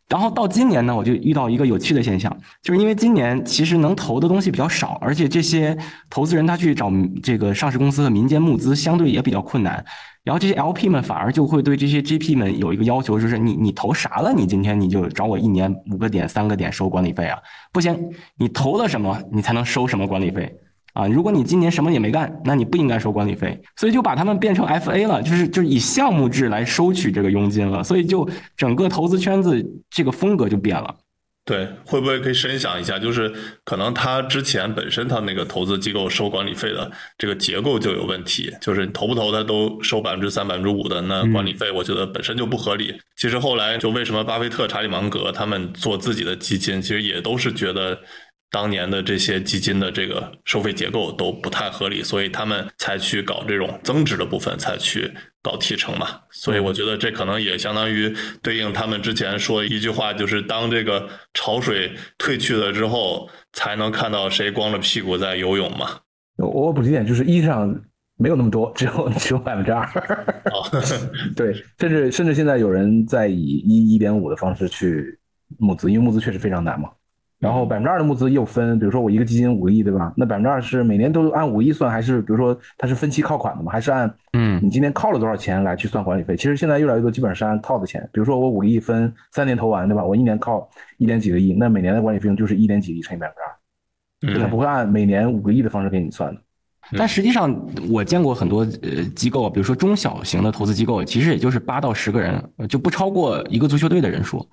[0.09, 5.75] 然后到今年呢，我就遇到一个有趣的现象，就是因为今年其实能投的东西比较少，而且这些
[6.09, 6.91] 投资人他去找
[7.23, 9.83] 这个上市公司和民间募资相对也比较困难，
[10.23, 14.33] 然后这些 LP 们反而就会对这些 GP 们有一个要求，就是你你投啥了？
[14.33, 17.37] 你今天你就找我一年五个点、三个点收管理费啊？
[17.71, 17.97] 不行，
[18.37, 20.51] 你投了什么，你才能收什么管理费。
[20.93, 30.95] 啊，如果你今年什么也没干，那你不应该收管理费，所以就把他们变成 FA 了，就是就是以项目制来收取这个佣金了，所以就整个投资圈子这个风格就变了。
[31.45, 33.33] 对，会不会可以深想一下，就是
[33.65, 42.97] 可能他之前本身他那个投资机构收管理费的这个结构就有问题，就是投不投他都收百分之三、百分之五的，那管理费我觉得本身就不合理。
[43.17, 47.99] 其实后来就为什么巴菲特、查理芒格他们做自己的基金，其实也都是觉得。
[48.53, 55.11] 当年的这些基金的这个收费结构都不太合理，所以他们才去搞这种增值的部分，才去
[55.43, 56.07] 搞提成嘛。
[56.31, 65.99] 所以我觉得这可能也相当于对应他们之前说一句话，就是当这个潮水退去了之后，才能看到谁光着屁股在游泳嘛。
[66.37, 67.69] 我我补充一点，就是一上
[68.17, 69.87] 没有那么多，只有只有百分之二。
[71.35, 75.19] 对，甚至甚至现在有人在以一一点五的方式去
[75.59, 76.89] 募资，因为募资确实非常难嘛。
[77.43, 80.13] 然后百分之二的募资又分，比如说我一个基金五个亿，对吧？
[80.15, 83.69] 那百分之二是每年都按五亿算，还是比如说它是分期靠款的吗？
[83.69, 86.37] 还是按嗯你今天靠了多少钱来去算管理费？
[86.37, 90.03] 其实现在越来越多基本上是按靠的钱，比如说我五个亿分三年投完，对吧？
[90.03, 96.41] 我一年靠一点几个亿，那每年的管理费用就是一点几个亿乘以百分之二，它嗯不会按每年五个亿的方式给你算的。
[96.97, 97.53] 但实际上，
[97.89, 104.45] 我见过很多呃机构，比如说中小型的投资机构，其实也就是八到十个人，呃就不超过一个足球队的人数。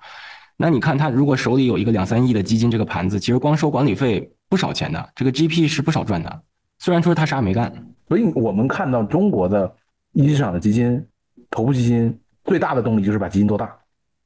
[0.61, 6.41] 那你看他如果手里有一个两三亿的基金这个盘子，其实光收管理费不少钱的，这个 GP 是不少赚的。
[6.77, 7.73] 虽然说他啥也没干，
[8.07, 9.73] 所以我们看到中国的
[10.13, 11.03] 一级市场的基金、
[11.49, 13.69] 头部基金最大的动力就是把基金做大，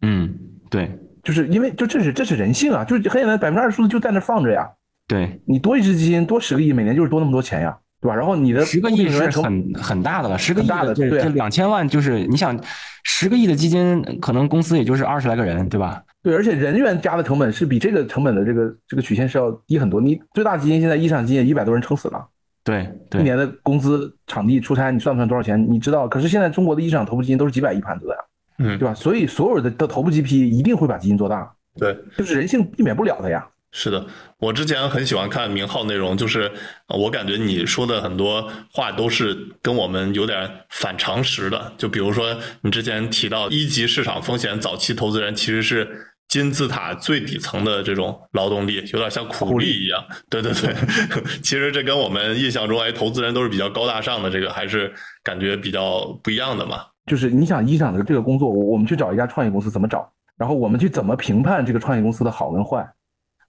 [0.01, 0.33] 嗯，
[0.69, 0.91] 对
[1.23, 4.69] 就是因为就这是这是人性啊，就是很简单，百分之二十数字就在那放着呀。
[5.07, 8.15] 对，你多一只基金多十个亿，每年就是多那么多钱呀，对吧？
[8.15, 12.59] 然后你的十个亿是成很很大的了，十个亿很大的对这两千万就是你想，
[13.03, 16.01] 十个亿的基金可能公司也就是二十来个人，对吧？
[16.25, 20.01] 对，而且人员加的成本是比这个成本的这个这个曲线是要低很多。
[20.01, 22.27] 你最大基金现在一场基金一百多人撑死了，
[22.63, 25.63] 对一，年的工资、场地、出差，你算不算多少钱？
[25.69, 26.07] 你知道？
[26.07, 28.19] 可是现在中国的一场头部基金都是几百亿盘子的呀，
[28.57, 28.93] 嗯对吧？
[28.95, 31.95] 所以所有的的头部 GP 一定会把基金做大，对。
[32.17, 33.47] 就是人性避免不了的呀。
[33.77, 34.05] 是的，
[34.39, 36.49] 我之前很喜欢看明浩内容，就是
[36.87, 41.73] 呃我感觉你说的很多话都是跟我们有点反常识的。
[41.77, 45.85] 就比如说你之前提到一级市场风险早期投资人其实是
[46.27, 50.03] 金字塔最底层的这种劳动力，有点像苦力一样。
[50.29, 50.73] 对对对，
[51.41, 56.81] 其实这跟我们印象中哎投资人都是比较高大上的，这个还是感觉比较不一样的嘛。
[57.05, 62.85] 就是你想一想的这个工作，我我们去找一家创业公司怎么找，然后我们去怎么评判这个创业公司的好跟坏，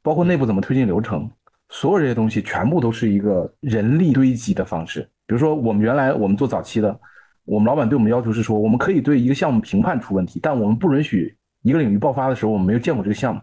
[0.02, 1.28] 包括内部怎么推进流程，
[1.70, 5.00] 所有这些东西全部都是一个人力堆积的方式。
[5.26, 6.96] 比如说我们原来我们做早期的，
[7.46, 11.34] 我们老板对我们要求是说，我们可以对一个项目评判出问题，但我们不允许
[11.66, 13.40] 一个领域爆发的时候我们没有见过这个项目。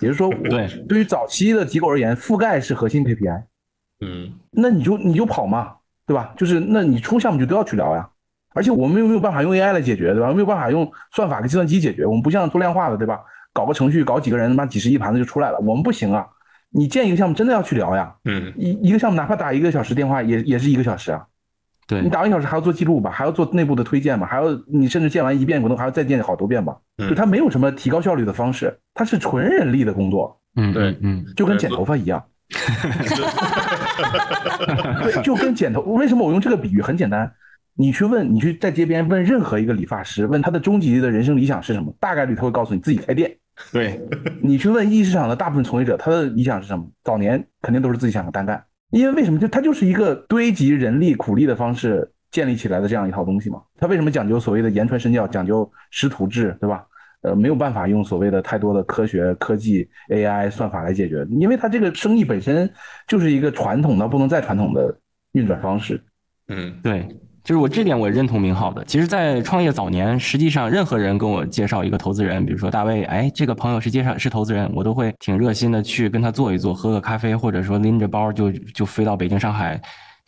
[0.00, 3.42] 也就是说， 对对于早期的机构而言，覆盖是核心 KPI。
[4.04, 5.74] 嗯那你就你就跑嘛，
[6.06, 6.34] 对吧？
[6.36, 8.08] 就是那你出项目就都要去聊呀。
[8.52, 10.32] 而且我们又没有办法用 AI 来解决，对吧？
[10.32, 12.04] 没有办法用算法跟计算机解决。
[12.04, 13.20] 我们不像做量化的，对吧？
[13.52, 15.58] 搞个程序，搞几个人，他妈几十亿盘子就出来了。
[15.60, 16.26] 我们不行啊！
[16.70, 21.24] 你建一个项目真的要去聊呀，嗯一一个项目哪怕打一个小时电话也也是一个小时啊。
[21.90, 26.76] 对你打完一小时还要做记录吧，还要做内部的推荐吧，还要你甚至建完一遍可能还要再建好多遍吧。
[26.98, 32.22] 嗯就它没有什么提高效率的方式，它是纯人力的工作，嗯对嗯嗯就跟剪头发一样。
[35.02, 35.80] 对，就跟剪头。
[35.82, 36.82] 为什么我用这个比喻？
[36.82, 37.32] 很简单，
[37.74, 43.36] 你去问，你去在街边问任何一个理发师，问他的终极的人生理想是什么，大概率他会告诉你自己开店。
[43.72, 44.00] 对
[44.42, 46.84] 你去问一级市场的大部分从业者，他的理想是什么？
[47.04, 49.38] 早年肯定都是自己想要单干，因为为什么？
[49.38, 53.62] 就它就是一个堆积人力苦力的方式建立起来的这样一套东西嘛。
[53.78, 56.84] 它为什么讲究所谓的言传身教，讲究师徒制，对吧？
[57.22, 62.72] 呃，没有办法用所谓的太多的科学、科技、AI 算法来解决，因为它这个生意本身
[63.06, 64.98] 就是一个传统到不能再传统的
[65.32, 66.02] 运转方式。
[66.48, 67.06] 嗯对，
[67.50, 68.84] 就是我这点我认同明浩的。
[68.84, 79.80] 其实，在创业早年，实际上任何人跟我介绍一个投资人，比如说大卫，哎，这个朋友是介绍是投资人，我都会挺热心的去跟他坐一坐，喝个咖啡，或者说拎着包就就飞到北京、上海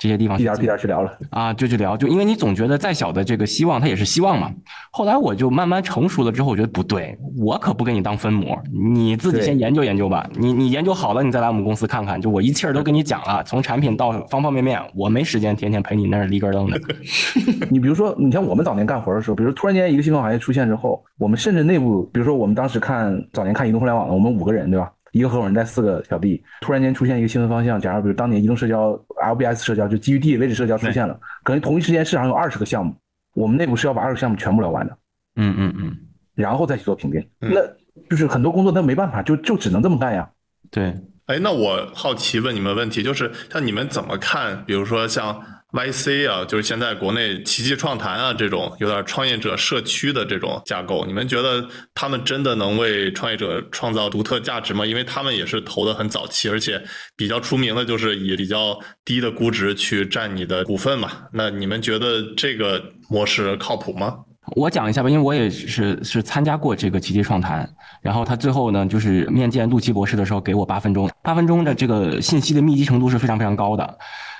[0.02, 4.50] 这些地方去屁颠儿屁颠去聊了，啊，就去聊，就因为你总觉得再小的这个希望，它也是希望嘛。
[4.90, 10.28] 后来我就慢慢成熟了之后，我觉得不对，我可不给你当分母，你自己先研究研究吧。
[10.34, 12.20] 你你研究好了，你再来我们公司看看。
[12.20, 16.80] 就我一气儿都跟你讲了，从产品到方方面面，我没时间天天陪你那儿立根儿灯的。
[17.70, 24.90] 你比如说，你像我们早年干活的时候，比如突然间一个新兴行业出现之后，我们甚至内部，比如说我们当时看早年看移动互联网的，我们五个人对吧？
[25.12, 32.94] 一个合伙人带四个小弟，突然间出现一个新闻方向，假如比如当年移动社交、LBS 社交，就基于地理位置社交出现了，可能同一时间市场有二十个项目，
[33.34, 34.96] 我们内部是要把二十个项目全部聊完的，
[35.36, 35.96] 嗯嗯嗯，
[36.34, 37.20] 然后再去做评定。
[37.40, 37.60] 嗯那
[38.08, 40.28] 就是很多工作他没办法，就就只能这么干呀。
[40.70, 40.94] 对。
[41.26, 44.64] 哎，那我好奇问你们问题，就是像你们怎么看？
[44.64, 45.40] 比如说像
[45.72, 54.84] YC 啊，就是现在国内奇迹创谈啊这种有点创业者社区的这种架构，你们觉得他们真的能为创业者创造独特价值吗？
[54.84, 56.82] 因为他们也是投的很早期，而且
[57.16, 61.10] 比较出名的就是以比较低的估值去占你的股份嘛。
[61.32, 64.16] 那你们觉得这个模式靠谱吗？
[64.54, 67.68] 我讲一下吧，因为我也是是参加过这个奇迹创谈，
[68.00, 73.98] 然后他最后呢就是面见陆琪博士的时候给我八分钟，八分钟的这个信息的密集程度是非常非常高的，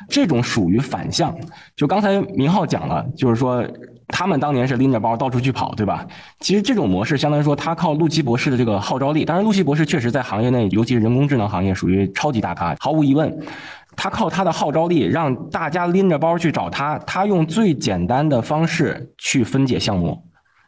[0.08, 1.34] 这种属于反向，
[1.76, 3.64] 就刚才明浩讲了，就是说
[4.08, 6.06] 他们当年是拎着包到处去跑，对吧？
[6.40, 13.34] 其实这种模式相当于说他靠陆琪博士的这个号召力，当然陆琪博士确实在行业内，尤其是人工智能行业属于超级大咖，毫无疑问。
[13.96, 16.98] 他靠他的号召力，让大家拎着包去找他。
[17.00, 20.20] 他用最简单的方式去分解项目，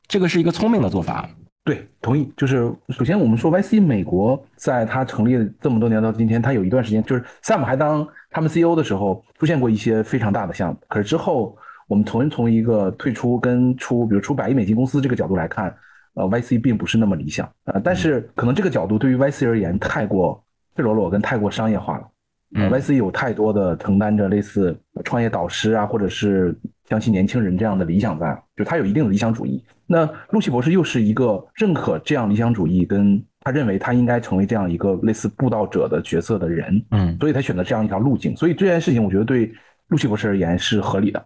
[0.07, 1.29] 这个是一个聪明的做法。
[1.65, 2.31] 对，同意。
[2.37, 10.79] 就是首先我们说 YC 美国在它成立这么多年到今天，它有一段时间就是 Sam 还当他们 CEO 的时候，出现过一些非常大的项目。
[10.89, 11.57] 可是之后
[11.89, 15.75] 我们从从一个退出跟出，比如出百亿美金公司这个角度来看，
[16.13, 17.81] 呃，YC 并不是那么理想啊。
[17.83, 20.45] 但是可能这个角度对于 YC 而言太过
[20.77, 22.07] 赤裸裸跟太过商业化了。
[22.55, 26.57] 呃，YC 有太多的承担着类似创业导师啊，或者是
[26.89, 29.63] 相信年轻人这样的理想在，就他有一定的理想主义。
[29.87, 38.35] 那陆奇博士又是一个认可这样理想主义，跟他认为他应该成为这样一个类似布道者的角色的人，嗯，所以他选择这样一条路径。
[38.37, 39.53] 所以这件事情，我觉得对
[39.89, 41.23] 陆奇博士而言是合理的。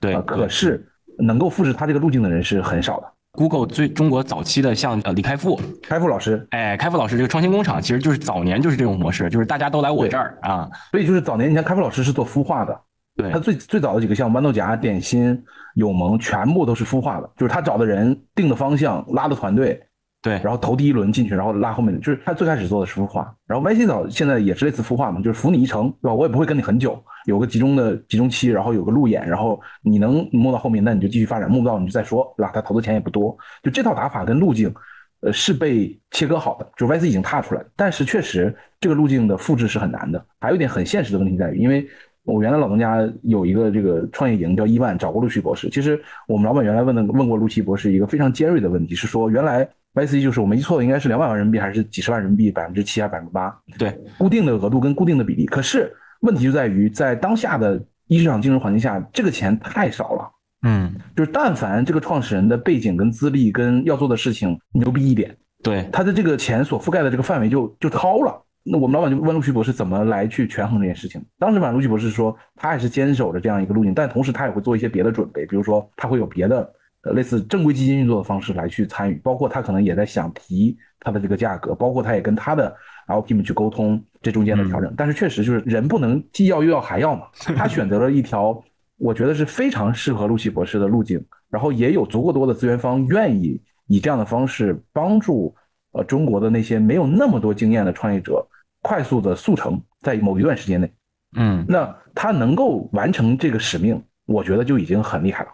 [0.00, 0.86] 对，可是
[1.18, 3.12] 能够复制他这个路径的人是很少的。
[3.38, 12.76] Google 最中国早期的像呃李开复，开复老师，哎，开复老师这个创新工厂其实就是早年就是这种模式，就是大家都来我这儿啊，所以就是早年你看开复老师是做孵化的，
[13.14, 15.40] 对，他最最早的几个项目豌豆荚、点心、
[15.76, 19.80] 友盟全部都是孵化的，就是他找的人定的方向拉的团队。
[20.20, 26.14] 对，然后投第一轮进去，然后拉后面的，就是他最开始做的是孵化，然后 YC 早现在也是类似孵化嘛，就是扶你一程，对吧？
[26.14, 32.50] 我也不会跟你很久，有个集中的集中期，然后有个路演，然后你能摸到后面，那你就继续发展，摸不到你就再说，对吧？
[32.52, 34.74] 他投的钱也不多，就这套打法跟路径，
[35.20, 40.26] 呃，是被切割好的，就 YC 已经踏出来，但是确实这个路径的复制是很难的。
[40.40, 41.86] 还有一点很现实的问题在于，因为
[42.24, 49.66] 我原来老东家有一个这个创业营叫伊万，找过陆奇博士，其实我们老板原来问的问过陆奇博士一个非常尖锐的问题，是说原来。
[49.94, 53.52] YC 就是我没记错的，应该是两百万人民币还是几十万人民币，百分之七还是百分之八？
[53.76, 55.44] 对，固定的额度跟固定的比例。
[55.46, 60.30] 可是问题就在于，在当下的一市场竞争环境下，这个钱太少了。
[60.62, 68.44] 嗯，就是但凡这个创始人的背景跟资历跟要做的事情牛逼一点，对，他的这个钱所覆盖的这个范围就就超了。
[68.64, 71.24] 那我们老板就问陆旭博士怎么来去权衡这件事情。
[71.38, 76.72] 当时反正陆旭博士说，他还是坚守着这样一个路径，但同时他也会做一些别的准备，比如说他会有别的。
[77.02, 82.74] 呃，类似正规基金运作的方式来去参与，包括他可能也在想提他的这个价格，包括他也跟他的
[83.06, 84.92] LP 们去沟通这中间的调整。
[84.96, 88.60] 但是确实就是人不能既要又要还要嘛， 他选择了一条
[88.96, 95.54] 我觉得是非常适合陆奇博士的路径，然后也有足够多的资源方愿意以这样的方式帮助
[95.92, 98.44] 呃中国的那些没有那么多经验的创业者
[98.82, 100.92] 快速的速成，在某一段时间内，
[101.36, 105.50] 嗯，那他能够完成这个使命，我觉得就已经很厉害了。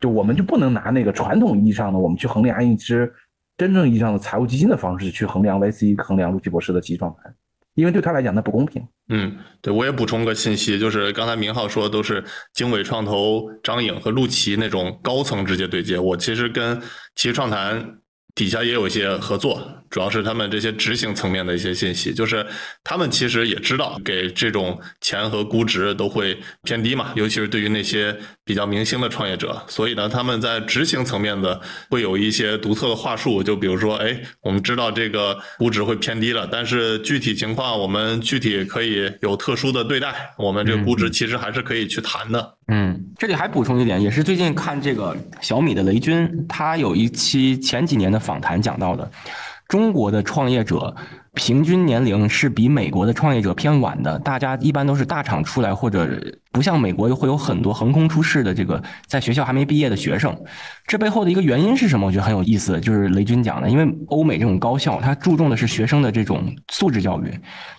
[0.00, 3.12] 就我们就不能拿那个传统意义上的我们去衡量一支
[3.56, 7.30] 真正意义上的财务基金的方式去衡量 VC 衡量陆奇博士的集状态，
[7.74, 8.86] 因为对他来讲那不公平。
[9.08, 16.80] 嗯，对我也补充个信息，就是刚才明浩说的都是经纬创投张颖和陆琪那种高层直接对接，我其实跟
[17.14, 17.98] 奇创谈。
[18.34, 22.46] 底下也有一些合作，主要是他们这些执行层面的一些信息，就是
[22.84, 42.54] 他们其实也知道给这种钱和估值都会偏低嘛，尤其是对于那些比较明星的创业者，所以呢，他们在执行层面的会有一些独特的话术，就比如说，哎，我们知道这个估值会偏低了，但是具体情况我们具体可以有特殊的对待，我们这个估值其实还是可以去谈的。
[42.70, 49.10] 嗯，这里还补充一点，也是最近看这个小米的雷军，他有一期前几年的访谈讲到的，
[49.68, 50.96] 中国的创业者。
[51.34, 60.36] 平均年龄是比美国的创业者偏晚的，大家一般都是大厂出来，或者不像美国会有很多横空出世的这个在学校还没毕业的学生。
[60.84, 62.08] 这背后的一个原因是什么？
[62.08, 67.32] 我觉得很有意思，就是雷军讲的，因为欧美这种高校，它注重的是学生的这种素质教育。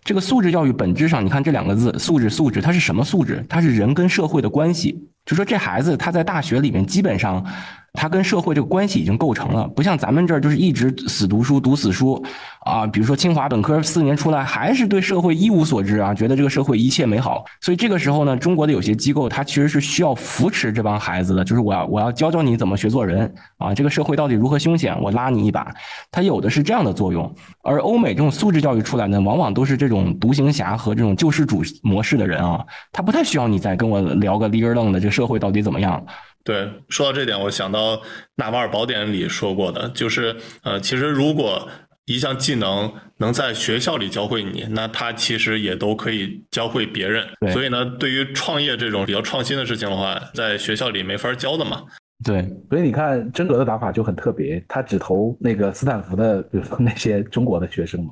[0.06, 3.46] 这个素质教育本质上，你看这两个字“素质”，素质它是什么素质？
[3.50, 5.10] 它是人跟社会的关系。
[5.26, 7.46] 就说这孩子他在大学里面基本上。
[7.94, 12.24] 他跟社会这个关系已经构成了，不像咱们这儿就是一直死读书、读死书
[12.62, 12.86] 啊。
[12.86, 17.44] 比如说清华本科四年出来，还是对社会一无所知啊，觉得这个社会一切美好。
[17.62, 23.74] 所以这个时候呢，中国的有些机构，它其实是需要扶持这帮孩子的，就是我要我要教教你怎么学做人啊。
[23.74, 25.74] 这个社会到底如何凶险，我拉你一把。
[26.12, 27.34] 它有的是这样的作用。
[27.64, 36.04] 而欧美这种素质教育出来呢，往往都是这种独行侠和这种救世主模式的人啊，他不太需要你再跟我聊个立根楞的这个社会到底怎么样。
[36.50, 37.96] 对，说到这点，我想到
[38.34, 41.70] 《纳瓦尔宝典》里说过的，就是呃，其实如果
[42.06, 47.24] 一项技能能在学校里教会你，那它其实也都可以教会别人。
[47.54, 51.84] 所以呢，对于创业这种比较创新的事情的话，在学校里没法教的嘛。
[52.26, 58.12] 对，所以你看真格的打法就很特别，他只投那个斯坦福的，比如说那些中国的学生嘛，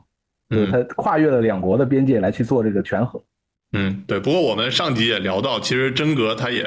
[0.52, 3.20] 就是嗯他跨越了两国的边界来去做这个权衡。
[3.74, 4.20] 嗯，对。
[4.20, 6.64] 不过我们上集也聊到，其实真格他也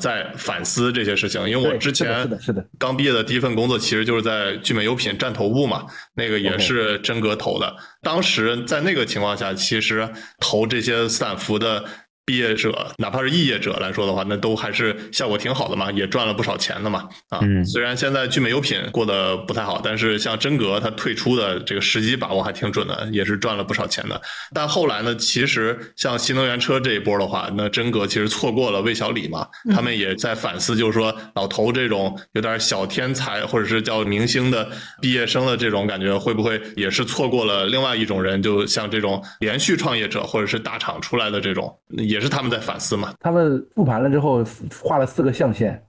[0.00, 7.76] 在反思这些事情，因为我之前是的是的刚毕业的第一份工作其实就是在聚美优品站头部嘛，那个也是真格投的。
[8.02, 10.08] 当时在那个情况下，其实
[10.40, 11.84] 投这些斯坦福的。
[12.30, 17.08] 毕业者，哪怕是肄业者来说的话，那都还是效果挺好的嘛，也赚了不少钱的嘛。
[17.28, 24.22] 啊，嗯虽然现在聚美优品过得不太好，但是像真格他退出的这个时机把握还挺准的，也是赚了不少钱的。
[24.54, 34.68] 但后来呢，其实像新能源车这一波的话，那真格其实错过了魏小李嘛，嗯他们也在反思，就是说老头这种有点小天才或者是叫明星的
[35.00, 38.40] 毕业生的这种感觉，会不会也是错过了另外一种人？
[38.40, 43.12] 就像这种连续创业者或者是大厂出来的这种，也是他们在反思嘛。
[43.20, 44.44] 他们复盘了之后
[44.82, 45.82] 画了四个象限，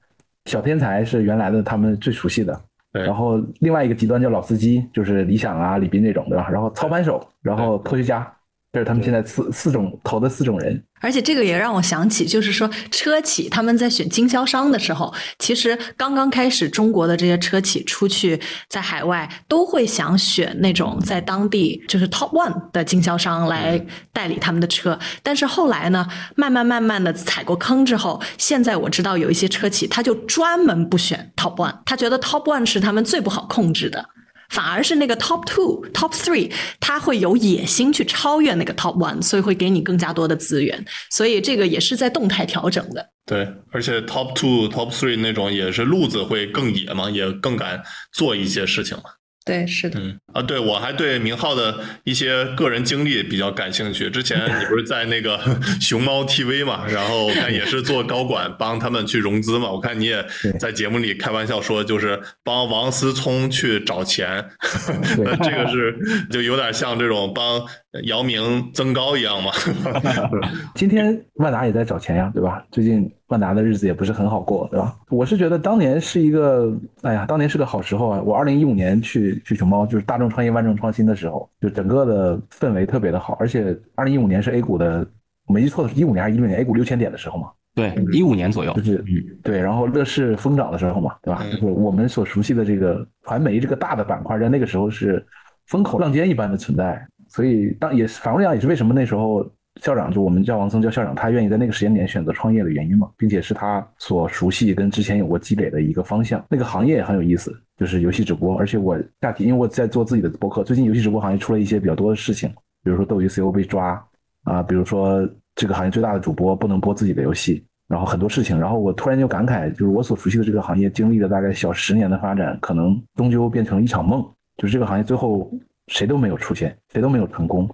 [0.45, 2.59] 小天才是原来的他们最熟悉的，
[2.91, 6.49] 然后另外一个极端叫老司机，就是李想啊、李斌这种，对吧？
[6.49, 8.32] 然后操盘手，然后科学家，
[8.74, 10.82] 这是他们现在四四种投的四种人。
[11.01, 24.97] 而且这个也让我想起，就是说车企他们在选经销商的时候，其实刚刚开始，中国的这些车企出去在海外都会想选那种在当地就是 top one 的经销商来代理他们的车。
[25.22, 34.07] 但是后来呢，慢慢慢慢的踩过坑之后，现在我知道有一些车企他就专门不选 top one，他觉得 top one 是他们最不好控制的。
[34.52, 43.10] 反而是那个 top two、top three，他会有野心去超越那个 top one，所以会给你更加多的资源，所以这个也是在动态调整的。
[43.26, 47.82] 对，而且 top two、top three 那种也是路子会更野嘛，也更敢
[48.12, 49.04] 做一些事情嘛。
[49.43, 54.09] 对，是的，嗯啊，对我还对明浩的一些个人经历比较感兴趣。
[54.09, 55.39] 之前你不是在那个
[55.81, 59.71] 熊猫 TV 嘛，然后我看也是做高管，帮他们去融资嘛。
[59.71, 60.23] 我看你也
[60.59, 64.47] 在节目里开玩笑说，就是帮王思聪去找钱，
[65.43, 67.65] 这个是就有点像这种帮
[68.03, 69.51] 姚明增高一样嘛。
[70.75, 72.65] 今天万达也在找钱呀，对吧？
[72.71, 74.95] 最近万达的日子也不是很好过，对吧？
[75.09, 78.21] 我是觉得当年是一个，哎呀，当年是个好时候啊！
[78.21, 85.05] 我二零一五年去去熊猫，就是大众创业万众创新的时候，就整个的氛围特别的好，而且二零一五年是 A 股的，
[85.47, 91.41] 我没记错的是一五年还是一六年 A 股六千点的时候嘛，对，一五年左右就，是嗯，对，然后乐视疯涨的时候嘛，对吧？
[91.43, 95.25] 嗯就是我们所熟悉的这个传媒这个大的板块，在那个时候是
[95.67, 97.05] 风口浪尖一般的存在。
[97.32, 99.49] 所以当也是反过来讲，也是为什么那时候
[99.82, 106.45] 校长就我们叫王松叫校长，他愿意在那个时间点选择创业的原因嘛，并且是他所熟悉跟之前有过积累的一个方向。
[106.49, 108.57] 那个行业也很有意思，就是游戏直播。
[108.57, 112.49] 而且我下题，因为我在做自己的博客，最近游戏直播行业出了一些比较多的事情，
[112.84, 114.03] 比如说斗鱼 CEO 被抓
[114.43, 117.65] 啊，比如说这个行业最大的主播不能播自己的游戏。
[117.88, 124.21] 然后很多事情，然后我突然就感慨，就是我所熟悉的这个行业经历了大概小十年的发展，可能终究变成了一场梦。
[124.57, 125.51] 就是这个行业最后
[125.91, 127.69] 谁都没有出现，谁都没有成功，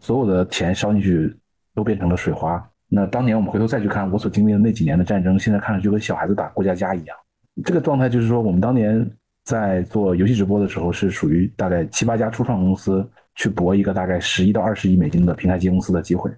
[0.00, 1.36] 所有的钱烧进去
[1.74, 2.64] 都变成了水花。
[2.88, 7.16] 那当年我们回头再去看我所经历的那几年的战争，现在看上去就跟小孩子打过家家一样。
[7.64, 9.04] 这个状态就是说，我们当年
[9.44, 13.04] 在做游戏直播的时候，是属于大概七八家初创公司
[13.34, 16.30] 去搏一个大概十亿到二十亿美金的平台级公司的机会。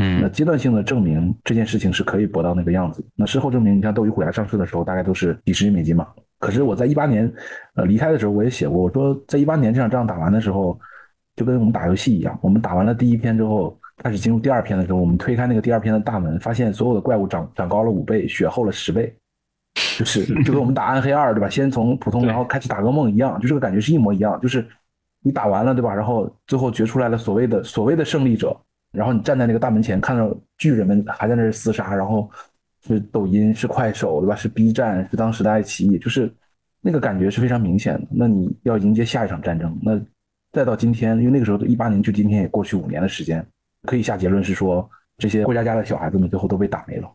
[0.00, 3.04] 那嗯，阶段性的证明这件事情是可以博到那个样子。
[3.14, 6.08] 那事后证明，你像斗鱼虎牙上市的时候，大概都是几十亿美金嘛。
[6.38, 7.30] 可是我在一八年，
[7.74, 10.80] 呃离开的时候，我也写过，我说在一八年这场仗打完的时候，
[11.36, 19.14] 就跟我们打游戏一样，我们打完了第一篇之后，开始进入第二篇的时候，我们推开那个第二篇的大门，发现所有的怪物长长高了五倍，血厚了十倍，
[19.98, 21.48] 就是 就跟我们打暗黑二对吧？
[21.50, 24.66] 先从普通然后开始打噩梦一样，就这个感觉是一模一样，就是
[25.22, 25.94] 你打完了对吧？
[25.94, 28.56] 然后最后决出来了所谓的所谓的胜利者，
[28.92, 32.30] 然后你站在那个大门前，看到巨人们还在那儿厮杀，然后
[32.86, 34.34] 是抖音，是快手，对吧？
[34.34, 36.32] 是 B 站，是当时的爱奇艺，就是
[36.80, 38.06] 那个感觉是非常明显的。
[38.10, 40.00] 那你要迎接下一场战争，那
[40.52, 43.46] 再到今天，因为那个时候一八年距今天也过去五年的时间，
[43.84, 44.88] 可以下结论是说，
[45.18, 47.08] 这些过家家的小孩子们最后都被打没了。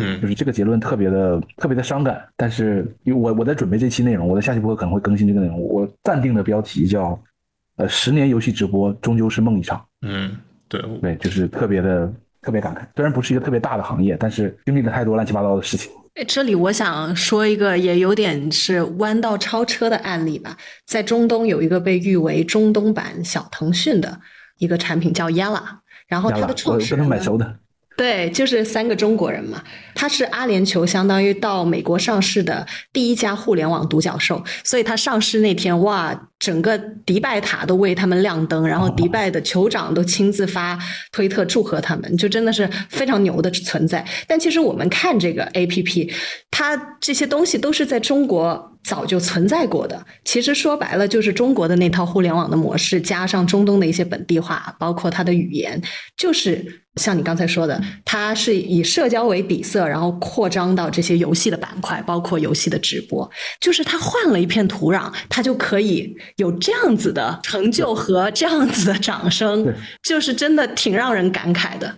[0.00, 2.24] 嗯就是这个结论特别的特别的伤感。
[2.36, 5.60] 但是因为我我在准备这期内容，我的下期播客可能会更新这个内容。
[5.60, 7.20] 我暂定的标题叫
[7.74, 10.36] “呃，十年游戏直播终究是梦一场嗯，
[10.68, 12.12] 对，”，对，就是特别的
[12.42, 12.80] 特别感慨。
[12.94, 15.90] 虽然不是一个特别大的行业，但是经历了太多乱七八糟的事情。
[16.14, 24.20] 哎这里我想说一个也有点是弯道超车的案例吧，在中东有一个被誉为中东版小腾讯的
[24.58, 25.62] 一个产品叫 Yalla，
[26.08, 27.54] 然后它的创始人呢蛮熟的，
[27.96, 29.62] 对，就是三个中国人嘛。
[29.94, 40.78] 他是阿联酋相当于到美国上市的第一家互联网独角兽，所以他上市那天，哇，整个迪拜塔都为他们亮灯，然后迪拜的酋长都亲自发
[41.12, 44.04] 推特祝贺他们，就真的是非常牛的存在。
[44.26, 46.12] 但其实我们看这个 A P P，
[46.50, 50.06] 它这些东西都是在中国早就存在过的。
[50.24, 55.82] 其实说白了，就是中国的那套互联网的模式，加上中东的一些本地化，包括它的语言，
[56.16, 63.28] 就是像你刚才说的，它是以社交为底色，然后扩张到这些游戏的板块，包括游戏的直播。
[63.60, 71.92] 就是它换了一片土壤，它就可以有这样子的成就和这样子的掌声对，就是真的挺让人感慨的。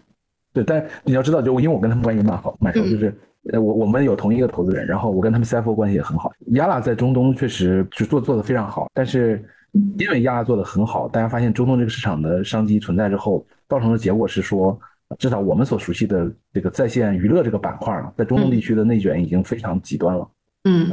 [0.52, 3.14] 对，但你要知道，就因为我跟他们关系蛮好，蛮熟，嗯就是
[3.52, 6.32] 呃，我我们有同一个投资人，然后我跟他们 CFO 关系也很好。
[6.52, 9.42] 亚拉在中东确实就做做的非常好，但是
[9.98, 14.78] 因为亚拉做的很好，大家发现中东这个市场的商机存在之后，造成的结果是说，
[15.18, 20.22] 至少我们所熟悉的这个在线娱乐这个板块呢，在中东地区的内卷已经非常极端了。
[20.22, 20.28] 嗯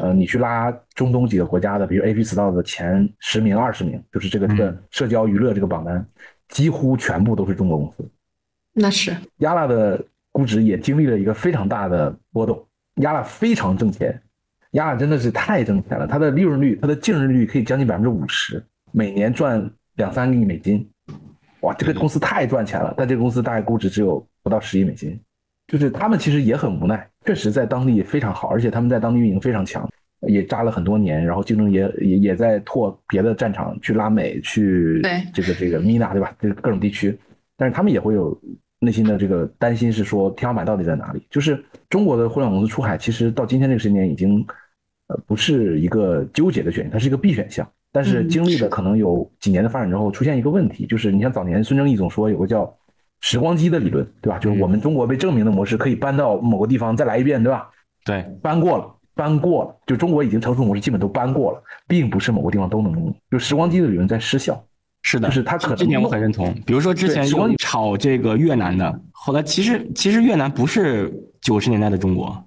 [0.01, 6.05] 呃，你去拉中东几个国家的，比如 AP Store 的前十名、二十名，就是这个这个嗯社交娱乐这个榜单，
[6.47, 8.09] 几乎全部都是中国公司。
[8.71, 10.01] 那是，亚拉的
[10.31, 12.65] 估值也经历了一个非常大的波动，
[13.01, 14.21] 亚拉非常挣钱，
[14.71, 20.87] 亚拉真的是太挣钱了，它的利润率、它的净利率可以将近百分之五十，每年赚两三个亿美金，
[21.61, 25.19] 哇，这个公司太赚钱了，但这个公司大概估值只有不到十亿美金，
[25.67, 29.87] 就是他们其实也很无奈，确实在当地非常好，而且他们在当地运营非常强，
[30.21, 36.33] 也扎了很多年，然后竞争也也也在拓别的战场，去拉美，去对这个这个米娜对吧？
[36.39, 37.17] 这个各种地区，
[37.57, 38.39] 但是他们也会有
[38.79, 41.21] 内心的这个担心，是说天花板到底在哪里？
[41.29, 44.45] 就是中国的互联网公司出海，其实到今天这个时间点已经
[45.07, 47.67] 呃不是一个纠结的选项，它是一个必选项。
[47.91, 52.73] 但是嗯经历是了可能有几年的发展之后，出现一个问题，就是你像早年孙正义总说有个叫
[53.21, 54.37] 时光机的理论，对吧？
[54.39, 57.67] 就是我们中国被证明的模式可以搬到某个地方再来一遍，对吧？
[58.05, 63.13] 对，搬过了，搬过了，就中国已经成熟模式基本都搬过了，并不是某个地方都能用。
[63.31, 64.63] 就时光机的理论在失效。
[65.03, 66.53] 是的，就是它可能这点我很认同。
[66.65, 67.25] 比如说之前
[67.57, 72.43] 炒这个越南的，后来其实其实越南不是九十年代的中国，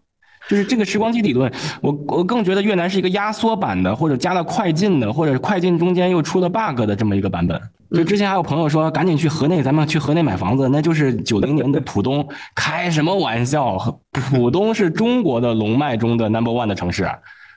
[0.48, 1.50] 就是这个时光机理论，
[1.80, 7.58] 我我更觉得越南是一个压缩版的，或者加了快进的，或者快进中间又出了 bug 的这么一个版本。
[7.92, 13.76] 就之前还有朋友说，赶紧去河内，咱们去河内买房子，那就是九零年的浦东，开什么玩笑？
[14.12, 17.08] 浦东是中国的龙脉中的 number one 的城市。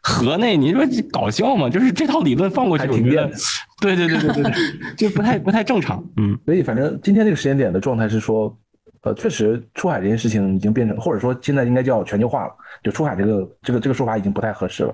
[0.02, 1.70] 河内，你说这搞笑吗？
[1.70, 3.32] 就是这套理论放过去，还我觉得停电，
[3.80, 4.54] 对对对对对对，
[4.98, 6.04] 就不太不太正常。
[6.18, 8.54] 嗯，所以反正今天这个时间点的状态是说，
[9.04, 12.52] 呃，确实出海这件事情已经变成，或者说现在应该叫全球化了。
[12.84, 14.90] 就出海这个这个这个说法已经不太合适了。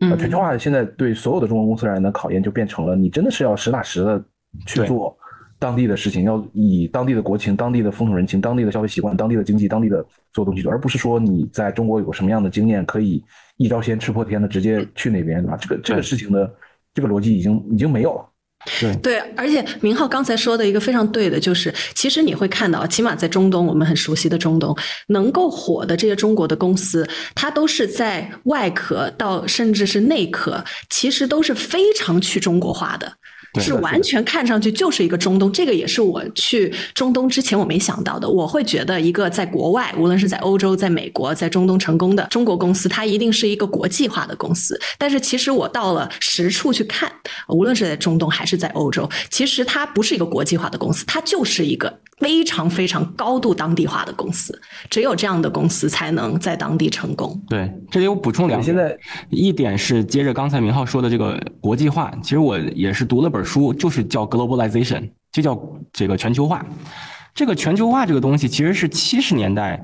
[0.00, 4.24] 呃，嗯全球化现在对所有的中国公司而言的考验就变成了，你真的是要实打实的
[4.66, 5.16] 去做
[5.58, 13.24] 当地的事情，要以当地的国情、当地的风土人情、当地的消费习惯、当地的经济、当地的做东西，而不是说你在中国有什么样的经验可以
[13.56, 15.56] 一招鲜吃破天的直接去那边，对吧？
[15.56, 16.52] 这个这个事情的
[16.92, 18.30] 这个逻辑已经已经没有了。
[18.80, 24.74] 对，对，而且明浩刚才说的一个非常对的，就是其实你会看到，起码在中东，我们很熟悉的中东，
[25.08, 33.12] 能够火的这些中国的公司，它都是在外壳到甚至是内壳，其实都是非常去中国化的。
[33.54, 38.28] 对是完全看上去就是一个中东，这个也是我去中东之前我没想到的。
[38.28, 44.78] 我会觉得一个在国外，无论是在欧洲、在美国、在中东成功的中国公司，它一定是一个国际化的公司。
[44.98, 47.10] 但是其实我到了实处去看，
[47.48, 54.58] 无论是在中东还是在欧洲，其实它不是一个国际化的公司，它就是一个非常非常高度当地化的公司。
[54.90, 57.40] 只有这样的公司才能在当地成功。
[57.48, 58.64] 对，这里我补充两点。
[58.64, 58.96] 现在
[59.30, 65.60] 一点是接着刚才明浩说的这个国际化，其实我也是读了本书，就是叫 globalization，就叫
[65.92, 66.64] 这个全球化。
[67.34, 69.82] 这个全球化这个东西其实是七十年代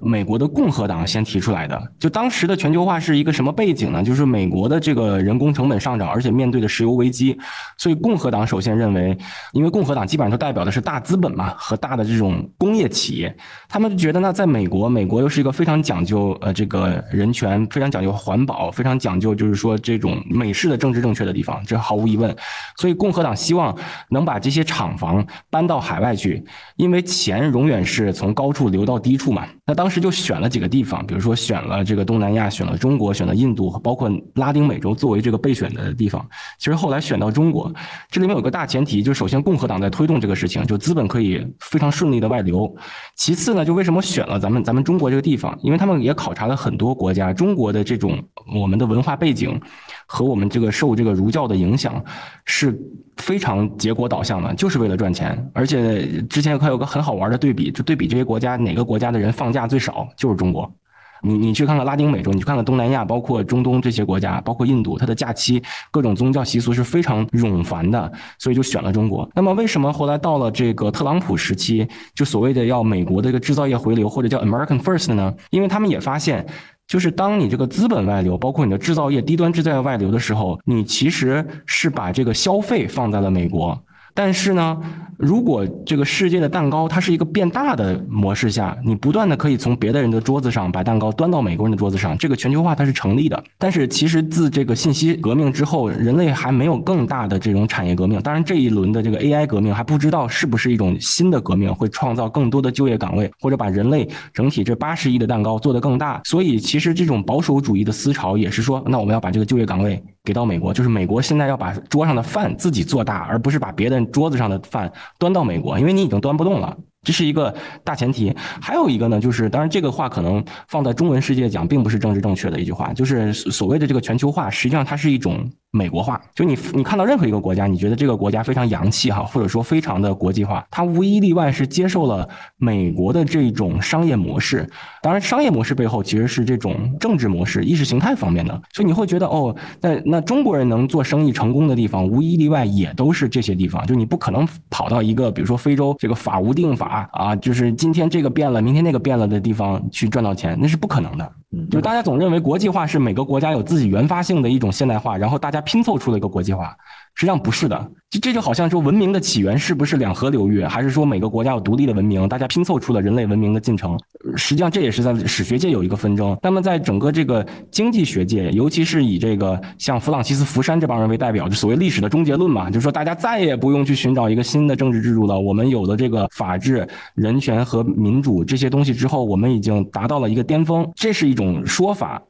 [0.00, 1.80] 美国的共和党先提出来的。
[1.98, 4.02] 就当时的全球化是一个什么背景呢？
[4.02, 7.38] 就是美国的这个人工成本上涨，而且面对的石油危机，
[7.78, 9.16] 所以共和党首先认为，
[9.52, 13.34] 因为共和党基本上都代表的是大资本嘛和大的这种工业企业，
[13.68, 22.34] 他们觉得呢，在美国，美国又是一个非常讲究呃这个人权、非常讲究环保、非常讲究就是说这种美式的政治正确的地方，这毫无疑问。
[22.76, 23.74] 所以共和党希望
[24.10, 26.44] 能把这些厂房搬到海外去，
[26.76, 29.46] 因为钱永远是从高处流到低处嘛。
[29.66, 36.26] 那当当时就选了几个地方，比如说选了这个东南亚，选了中国，选了印度，包括拉丁美洲作为这个备选的地方。
[36.58, 37.70] 其实后来选到中国，
[38.10, 42.74] 这里面有个大前提，就是首先共和党在推动这个事情，就资本可以非常顺利的外流。
[43.14, 45.54] 其次呢，就为什么选了咱们咱们中国这个地方？
[45.60, 48.18] 因为他们也考察了很多国家，中国的这种
[48.58, 49.60] 我们的文化背景
[50.06, 52.02] 和我们这个受这个儒教的影响
[52.46, 52.74] 是
[53.18, 55.50] 非常结果导向的，就是为了赚钱。
[55.52, 60.72] 而且之前还有个很好玩的对比，就对比这些国家哪个国家的人放假最少，就是中国。
[61.20, 65.60] 你你去看看拉丁美洲，你去看看东南亚，包括中东这些国家，包括印度，它的假期
[65.90, 69.28] 各种宗教习俗是非常冗繁的，所以就选了中国。
[69.34, 75.34] 那么为什么后来到了这个特朗普时期，就所谓的要美国的一个制造业回流，或者叫 American First 呢？
[75.50, 76.46] 因为他们也发现。
[76.86, 83.82] 就是当你这个资本外流，包括你的制造业低端制造业外流的时候，你其实是把这个消费放在了美国。
[84.16, 84.80] 但是呢，
[85.18, 93.42] 如果这个世界的蛋糕它是一个变大的模式下，你不断的可以从别的人的桌子上把蛋糕端到美国人的桌子上，这个全球化它是成立的。
[93.58, 98.20] 但是其实自这个信息革命之后，人类还没有更大的这种产业革命。
[98.22, 106.20] 当然这一轮的这个 AI 革命还不知道是不是一种新的革命，会创造更多的就业岗位，或者把人类整体这八十亿的蛋糕做得更大。
[106.24, 110.00] 所以其实这种保守主义的思潮也是说，那我们要把这个就业岗位。
[110.24, 118.34] 给到美国，就是美国现在要把桌上的饭自己做大，而不是把别人桌子上的饭端到美国，因为你已经端不动了，这是一个大前提。
[118.60, 125.48] 还有一个呢，就是当然这个话可能放在中文世界讲，并不是政治正确的一句话，就是所谓的这个全球化，实际上它是一种。
[125.76, 132.28] 美国化，就你你看到任何一个国家，你觉得这个国家非常洋气哈，或者说非常的国际化，它无一例外是接受了
[132.58, 134.70] 美国的这种商业模式。
[135.02, 138.54] 当然，商业模式背后其实是这种政治模式、意识形态方面的。
[138.72, 143.84] 所以你会觉得哦，那那中国人能做生意成功的地方，无一例外也都是这些地方。
[143.84, 151.32] 就你不可能跑到一个比如说非洲这个法无定法啊，就是今天这个变了，明天那个变了的地方去赚到钱，那是不可能的。
[151.70, 156.74] 就大家总认为国际化是每个国家有自己原发性的一种现代化，然后大家拼凑出了一个国际化。
[157.16, 163.96] 实际上不是的，这这就好像说文明的起源是不是两河流域，还是说每个国家有独立的文明，大家拼凑出了人类文明的进程？
[164.34, 166.36] 实际上这也是在史学界有一个纷争。
[166.42, 175.38] 那么在整个这个经济学界，尤其是以这个像弗朗西斯福山这帮人为代表，就所谓历史的终结论嘛，就是说大家再也不用去寻找一个新的政治制度了。
[175.38, 176.84] 我们有了这个法治、
[177.14, 182.22] 人权和民主这些东西之后，我们已经达到了一个巅峰，这是一种说法。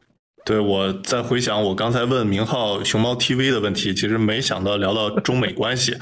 [0.46, 5.96] 对，我在回想我刚才问明浩熊猫 TV 的问题，其实没想到聊到中美关系。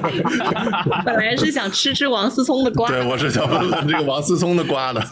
[1.02, 2.86] 本来是想吃吃王思聪的瓜。
[2.86, 5.02] 对，我是想问问这个王思聪的瓜的。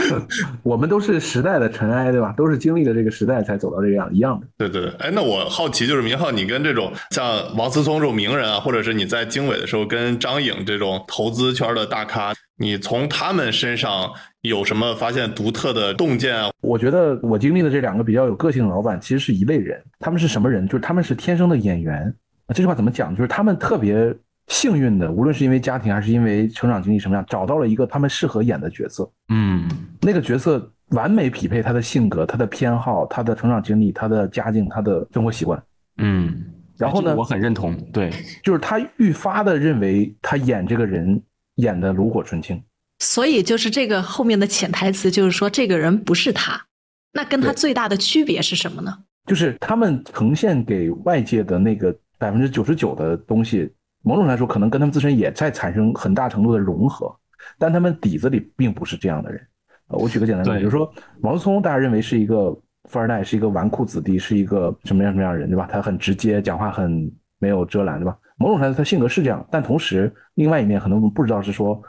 [0.62, 2.34] 我们都是时代的尘埃，对吧？
[2.36, 4.46] 都是经历了这个时代才走到这个样一样的。
[4.58, 12.34] 对对对，哎，那我好奇就是明浩，你跟这种像王思聪这种名人啊，或者是你在经纬的时候跟张颖这种投资圈的大咖。
[12.58, 14.12] 你从他们身上
[14.42, 16.50] 有什么发现独特的洞见啊？
[16.62, 19.80] 我觉得我经历的这两个比较有个性的老板，其实是一类人。
[20.00, 20.66] 他们是什么人？
[20.66, 22.12] 就是他们是天生的演员。
[22.48, 23.14] 这句话怎么讲？
[23.14, 24.12] 就是他们特别
[24.48, 29.08] 幸运的，无论是因为家庭还是因为成长经历什么样，找到了一个他们适合演的角色。
[29.28, 29.68] 嗯，
[30.00, 35.62] 那个角色完美匹配他的性格、他的偏好、他的成长经历、他的家境、他的生活习惯。
[35.98, 36.42] 嗯，
[36.76, 37.14] 然后呢？
[37.14, 37.76] 我很认同。
[37.92, 38.10] 对，
[38.42, 41.22] 就是他愈发的认为他演这个人。
[41.56, 42.60] 演的炉火纯青，
[43.02, 46.64] 所以就是这个后面的潜台词，就是说这个人不是他，
[47.12, 48.96] 那跟他最大的区别是什么呢？
[49.26, 53.68] 就是他们呈现给外界的那个百分之九十九的东西，
[54.04, 57.12] 某种来说可能跟他们自身也在产生很大程度的融合，
[57.58, 59.44] 但他们底子里并不是这样的人。
[59.88, 60.88] 我举个简单的，比如说
[61.20, 62.56] 毛泽东，大家认为是一个
[62.88, 65.68] 富二代，是一个纨绔子弟，是一个什么样什么样的人，对吧？
[65.68, 68.16] 他很直接，讲话很没有遮拦，对吧？
[68.38, 71.82] 某种程度他性格是这样，但同时另外一面可能我们不知道是说，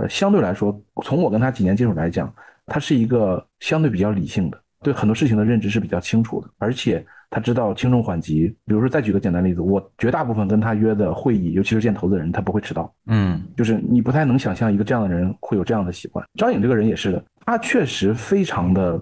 [0.00, 2.32] 呃，相对来说，从我跟他几年接触来讲，
[2.64, 8.46] 他是一个相对比较理性的，对很多事情的认知是比较清楚的，而且他知道轻重缓急。
[8.64, 12.90] 比如说，再举个简单例子，我绝大部分跟他约的会议，尤其是见投资人，他不会迟到。
[13.08, 16.24] 嗯，就是你不太能想象一个这样的人会有这样的习惯。
[16.38, 18.98] 张颖这个人也是的，他确实非常的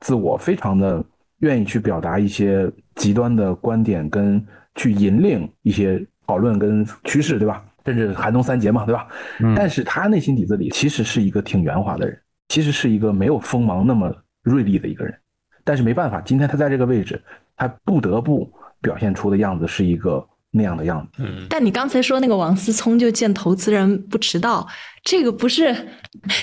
[0.00, 1.04] 自我，非常的
[1.40, 4.42] 愿意去表达一些极端的观点，跟
[4.76, 6.02] 去引领一些。
[6.26, 7.64] 讨论跟趋势，对吧？
[7.90, 9.08] 甚至寒冬三杰嘛，对吧？
[9.56, 12.18] 但是他内心底子里其实是一个挺圆滑的人，
[12.48, 15.14] 其实是一个没有锋芒那么锐利的一个人。
[15.64, 17.20] 但是没办法，今天他在这个位置，
[17.56, 21.22] 他不得不表现出的样子是一个那样的样子。
[21.24, 21.46] 嗯。
[21.50, 24.66] 但你刚才说那个王思聪就见投资人不迟到。
[25.02, 25.74] 这个不是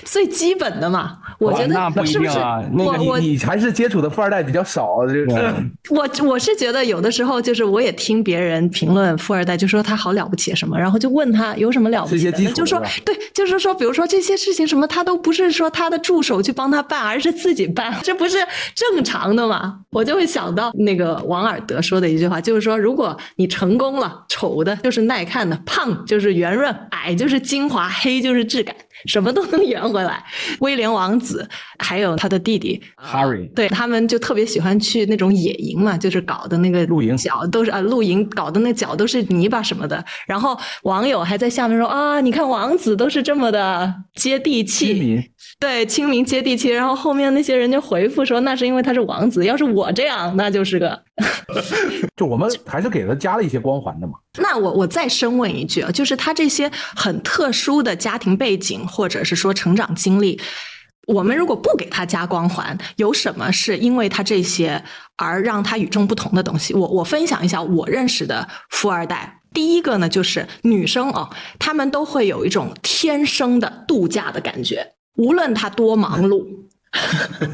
[0.03, 1.19] 最基本的嘛？
[1.39, 2.39] 我觉得是不是？
[2.75, 5.53] 我我你还是接触的富二代比较少，这个。
[5.91, 18.37] 我我是觉得有的时候就是我也听别人评论富二代，就说他好了不起什么，然后就问他有什么了不起的，就说对，就是说，比如说这些事情什么，他都不是说他的助手去帮他办，而是自己办， 这不是
[18.73, 19.81] 正常的吗？
[19.91, 28.46] 我就会想到那个王尔德说的一句话，就是说，如果你成功了，丑的就是耐看的，胖就是圆润，矮就是精华，黑就是。
[28.47, 28.75] 质感。
[29.05, 30.23] 什么都能圆回来。
[30.59, 31.47] 威廉王子
[31.79, 40.03] 还有他的弟弟 Harry，对他们就特别喜欢去那种野营嘛，就是搞的那个露营脚都是啊，露营搞的那脚都是泥巴什么的。
[40.25, 45.29] 然后网友还在下面说啊，你看王子都是这么的接地气，
[45.59, 46.69] 对，亲民接地气。
[46.69, 50.99] 然后后面那些人就回复说，那是因为他是王子，要是我这样，那就是个。
[52.15, 54.13] 就我们还是给他加了一些光环的嘛。
[54.39, 60.39] 那我我再深问一句啊，就是他这些很特殊的家庭背景，或者是说成长经历，
[61.07, 64.83] 我们如果不给他加光环，有什么是因为他这些
[65.15, 66.73] 而让他与众不同的东西？
[66.73, 69.41] 我我分享一下我认识的富二代。
[69.53, 74.85] 第一个呢，就是女生哦，她们都会有一种天生的度假的感觉，
[75.15, 76.45] 无论她多忙碌。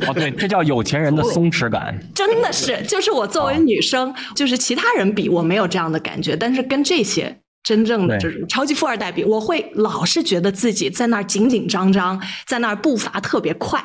[0.08, 1.98] 哦，对，这叫有钱人的松弛感。
[2.14, 13.82] 真的是，就是我作为女生，就是其他人比我没有这样的感觉，但是跟这些真正的这种超级富二代比，我会老是觉得自己在那儿紧紧张张，在那儿步伐特别快。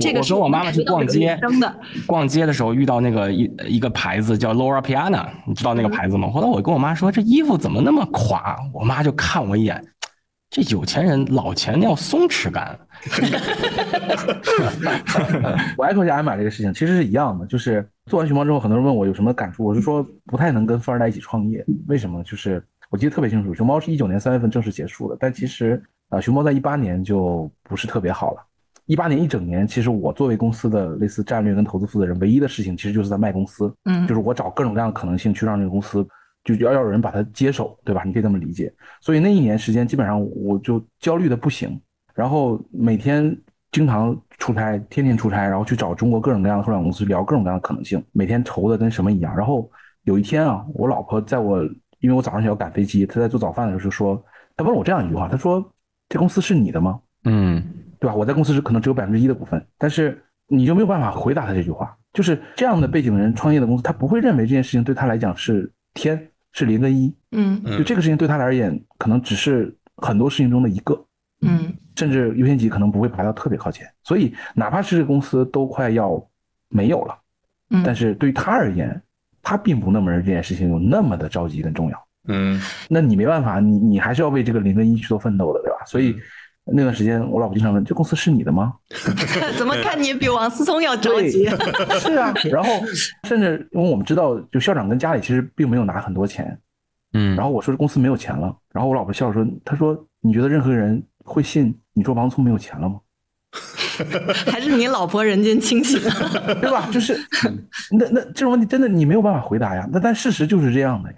[0.00, 6.30] 这个我跟我妈妈去逛街真的，逛街的时候遇到那个一一个牌子叫 Laura Piana，你知道那个牌子吗？
[6.30, 9.84] 后来我跟我妈说这衣服怎么那么垮，我妈就看我一眼，
[10.48, 12.78] 这有钱人老钱要松弛感。
[15.76, 22.22] 我艾特一下艾玛这个事情，其实是一样的，就是做完熊猫之后，很多人问我有什么感触，我是说不太能跟富二代一起创业，为什么？
[22.22, 28.44] 就是我记得特别清楚，熊猫是一九年三月份正式结束的，但其实啊，熊猫在一八年就不是特别好了。
[28.86, 36.06] 一八年一整年，其实我作为公司的类似战略跟投资负责人，唯一的事情其实就是在卖公司，嗯就是我找各种各样的可能性去让这个公司
[36.44, 38.02] 就要要有人把它接手，对吧？
[38.04, 38.72] 你可以这么理解。
[39.02, 41.78] 所以那一年时间，基本上我就焦虑的不行，
[42.14, 43.36] 然后每天
[43.70, 49.36] 经常出差，天天出差，然后去找中国各种各样的互联网公司聊各种各样的可能性，每天愁的跟什么一样。
[49.36, 49.70] 然后
[50.04, 51.62] 有一天啊，我老婆在我
[52.00, 54.22] 因为我早上要赶飞机，他在做早饭的时候就说，
[54.56, 55.64] 他问我这样一句话，他说
[56.08, 57.62] ：“这公司是你的吗？”嗯，
[57.98, 58.14] 对吧？
[58.14, 61.96] 我在公司是可能只有百分之一的股份，但是你就没有办法回答他这句话。
[62.12, 70.98] 就是这样的背景的人创业的公司，他不会认为这件事情对他来讲是天是零跟一，嗯就这个事情对他而言，可能只是很多事情中的一个，
[71.42, 73.86] 嗯甚至优先级可能不会排到特别靠前。
[74.02, 76.24] 所以哪怕是这个公司都快要
[76.68, 77.14] 没有了，
[77.70, 79.00] 嗯，但是对于他而言，
[79.48, 82.06] 他并不那么认为这件事情有那么的着急跟重要。
[82.26, 85.78] 嗯那你没办法，你你还是要为这个零跟一去做奋斗的，对吧？
[85.86, 86.14] 所以
[86.66, 88.74] 那段时间，我老婆经常问：“这公司是你的吗？”
[89.56, 91.48] 怎么看你比王思聪要着急？
[91.98, 92.68] 是啊，然后
[93.26, 96.60] 甚至因为我们知道，就校长跟家里其实并没有拿很多钱，
[97.14, 103.00] 嗯，然后我说这公司没有钱了，然后我老婆笑说：“她说你觉得任何人会信你说王聪没有钱了吗？
[104.50, 106.00] 还是你老婆人间清醒？
[106.60, 106.88] 对吧？
[106.92, 107.18] 就是
[107.90, 109.88] 那那这种问题真的你没有办法回答呀。
[109.92, 111.16] 那但事实就是这样的呀，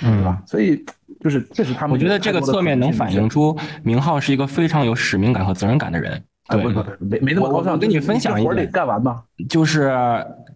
[0.00, 0.42] 对吧？
[0.46, 0.84] 所以
[1.20, 6.22] 就是这是他们我觉得这个侧面能反映出明浩是一个非常有使命感和责任感的人。
[6.48, 7.72] 哎，对不，不不，没没那么高尚。
[7.72, 9.22] 我我跟你分享一个活得干完嘛。
[9.48, 9.92] 就是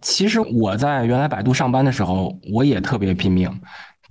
[0.01, 3.49] 其实我在原来百度上班的时候，我也特别拼命。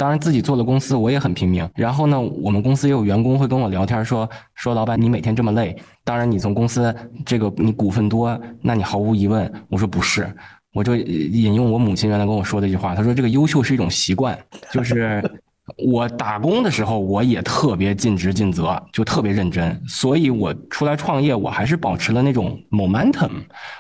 [0.01, 1.69] 当然，自己做的公司，我也很拼命。
[1.75, 6.95] 然后呢，我们公司也有员工会跟我聊天说说，老板你每天这么累，当然你从公司
[7.27, 9.53] 这个你股份多，那你毫无疑问。
[9.69, 10.27] 我说不是，
[10.73, 14.39] 我就引用我母亲原来跟我说的一句话，她说这个优秀是一种习惯，
[14.73, 15.23] 就是。
[15.77, 23.31] 我打工的时候，我也特别尽职尽责，就特别认真，所以我出来创业，我还是保持了那种 momentum。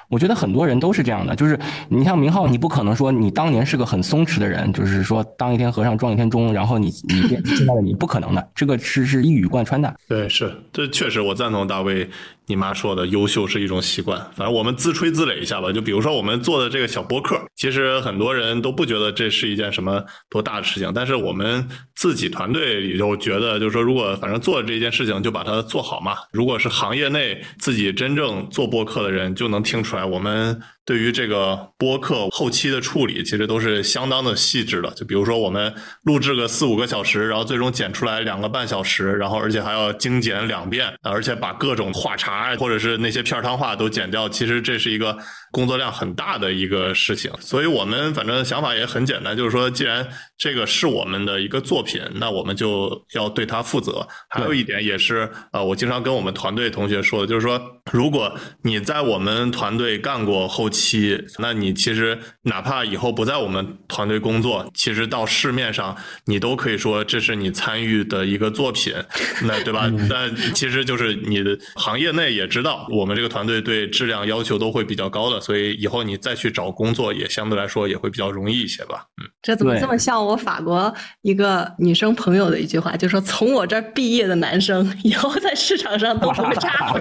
[0.08, 9.94] 我觉得很多人都是这样的，就是你像明浩，你不可能说你当年是个很松弛的人，就是说当一天和尚撞一天钟，然后你你变现在的你不可能的，这个是是一语贯穿的。
[10.08, 12.08] 对，是，这确实我赞同大卫
[12.50, 14.18] 你妈说的，优秀是一种习惯。
[14.34, 26.16] 反正我们自吹自擂一下吧，就比如说我们做的这个小播客，其实很多人都不觉得这是一件什么多大的事情，但是我们自己团队里就觉得，就是说如果反正做这件事情就把它做好嘛。
[26.32, 30.60] 如果是行业内自己真正做播客的人，就能听出来我们。
[30.84, 34.90] 对于这个播客后期的处理，其实都是相当的细致的。
[34.90, 35.72] 就比如说，我们
[36.02, 44.28] 录制个四五个小时，然后最终剪出来两个半小时，然后而且还要精简两遍，而且把各种话茬或者是那些片儿汤话都剪掉。
[44.28, 45.16] 其实这是一个
[45.52, 47.30] 工作量很大的一个事情。
[47.40, 50.08] 所以我们反正想法也很简单，就是说，既然
[50.38, 54.06] 这个是我们的一个作品，那我们就要对它负责。
[54.28, 57.60] 还有一点也是，呃，我经常跟我们团队同学说的，就是说，
[57.92, 68.94] 如果你在我们团队干过后期，那你其实哪怕以后不在我们团队工作，其实到市面上你都可以说这是你参与的一个作品，
[69.42, 69.90] 那对吧？
[70.08, 79.04] 但其实就是你的行业内也知道，我们这个团队对质量要求都会比较高的，所以以后你再去找工作也相对来说也会比较容易一些吧。
[79.20, 86.70] 嗯，这怎么这么像我法国一个女生朋友的一句话，就说从我这儿毕业的男生以后在市场上都不会差。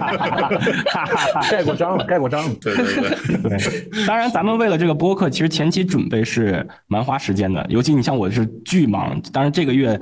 [1.50, 2.54] 盖过章了，盖过章了。
[2.60, 3.10] 对对对。
[3.50, 3.58] 对，
[4.06, 7.64] 当然，咱们为了这个播客，其实前期准备是蛮花时间的。
[7.68, 9.98] 尤其你像我是巨忙，当然这个月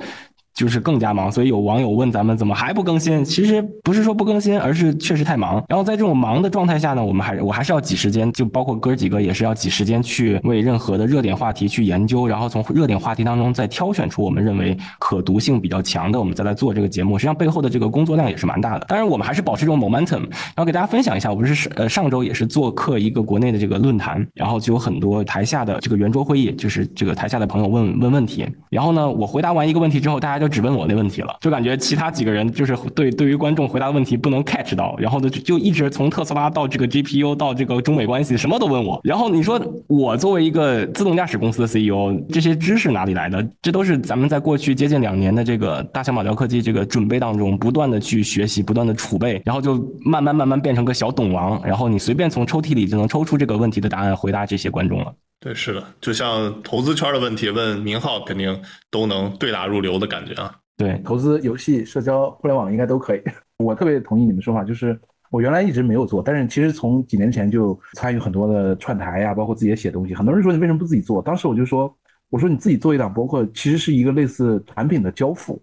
[0.59, 3.23] 就是更加忙，所以有网友问咱们怎么还不更新？
[3.23, 5.63] 其实不是说不更新，而是确实太忙。
[5.69, 17.17] 然后在这种忙的状态下呢，我们还我还是要挤时间，就包括哥几个也是要挤时间去为任何的热点话题去研究，然后从热点话题当中再挑选出我们认为可读性比较强的，我们再来做这个节目。
[17.17, 18.85] 实际上背后的这个工作量也是蛮大的。
[18.89, 21.29] 当然，我们还是保持这种 momentum，然后给大家分享一下。
[21.29, 28.45] 我不是呃上周也是做客一个国内的这个论坛，然后就有很多台下的这个圆桌会议，就是这个台下的朋友问问问题。
[28.69, 38.99] 然后呢，我回答完一个问题之后，大家就只问我那问题了，就感觉其他几个人就是对对于观众回答的问题不能 catch 到，然后呢就就一直从特斯拉到这个 GPU 到这个中美关系什么都问我。
[39.03, 43.47] 然后你说我作为一个自动驾驶公司的 CEO，这些知识哪里来的？
[43.61, 55.13] 这都是咱们在过去接近两年的这个大小马聊科技这个准备当中不断的去学习，不断的储备，然后就慢慢慢慢变成个小懂王，然后你随便从抽屉里就能抽出这个问题的答案，回答这些观众了。
[55.41, 58.61] 对，是的，就像投资圈的问题，问明浩肯定
[58.91, 60.53] 都能对答如流的感觉啊。
[60.75, 63.21] 对，投资、游戏、社交、互联网应该都可以。
[63.57, 64.99] 我特别同意你们说法，就是
[65.31, 70.13] 我原来一直没有做，但是其实从几年前就参与很多的串台呀，包括自己也写东西。
[70.13, 71.21] 很多人说你为什么不自己做？
[71.21, 71.93] 当时我就说，
[72.29, 75.61] 我说你自己做一档播客，其实是一个类似产品的交付。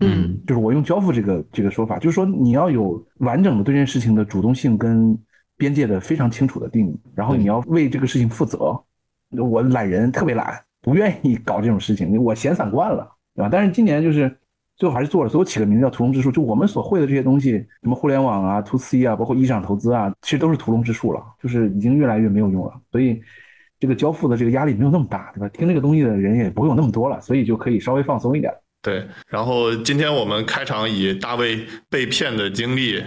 [0.00, 5.16] 嗯，就是我用交付这个这个说法，就是说你要有完整的对这件事情的主动性跟
[5.56, 8.76] 边界的非常清楚的定义，然后你要为这个事情负责。
[9.38, 13.48] 我懒人特别懒，不愿意搞这种事情，我闲散惯了，对吧？
[13.50, 14.36] 但是今年就是
[14.76, 16.30] 最后还是做了，所以我起个名字叫屠龙之术。
[16.30, 22.72] 就我们所会的这些东西，什么互联网啊、to C 啊，包括一场投资啊，其实都是屠龙之术了，就是已经越来越没有用了。
[22.90, 23.22] 所以
[23.78, 25.48] 这个交付的这个压力没有那么大，对吧？
[25.48, 28.52] 听这个东西的人也不会有那么多了，所以就可以稍微放松一点。
[28.84, 33.02] 对，然后今天我们开场以大卫被骗的经历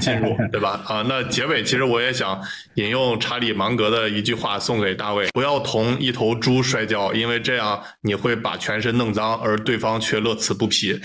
[0.00, 0.80] 进入，对吧？
[0.88, 2.40] 啊，那结尾其实我也想
[2.76, 10.98] 引用查理芒格的一句话送给大卫：不要同一头猪摔跤，因为这样你会把全身弄脏，而对方却乐此不疲。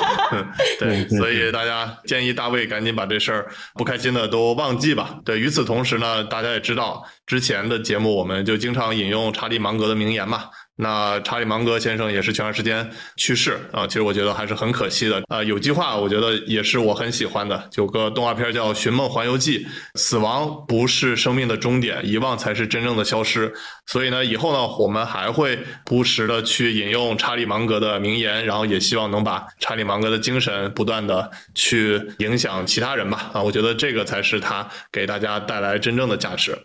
[0.80, 5.18] 对，所以大家建议大卫赶紧把这事儿不开心的都忘记吧。
[5.22, 10.44] 对，与此同时呢，大家也知道之前的节目我们就经常引用查理芒格的名言嘛。
[10.80, 15.42] 那查理芒格先生也是前段时间去世啊，其实我觉得还是很可惜的啊。
[15.44, 19.64] 有句话我觉得也是我很喜欢的，有个动画片叫《寻梦环游记》，
[19.94, 23.52] 死亡不是生命的终点，遗忘才是真正的消失。
[23.86, 33.30] 所以呢，以后呢，我们还会不时的去引用查理芒格的名言，然后也希望能把查理芒格的精神不断的去影响其他人吧。
[33.34, 36.56] 啊，我觉得这个才是他给大家带来真正的价值。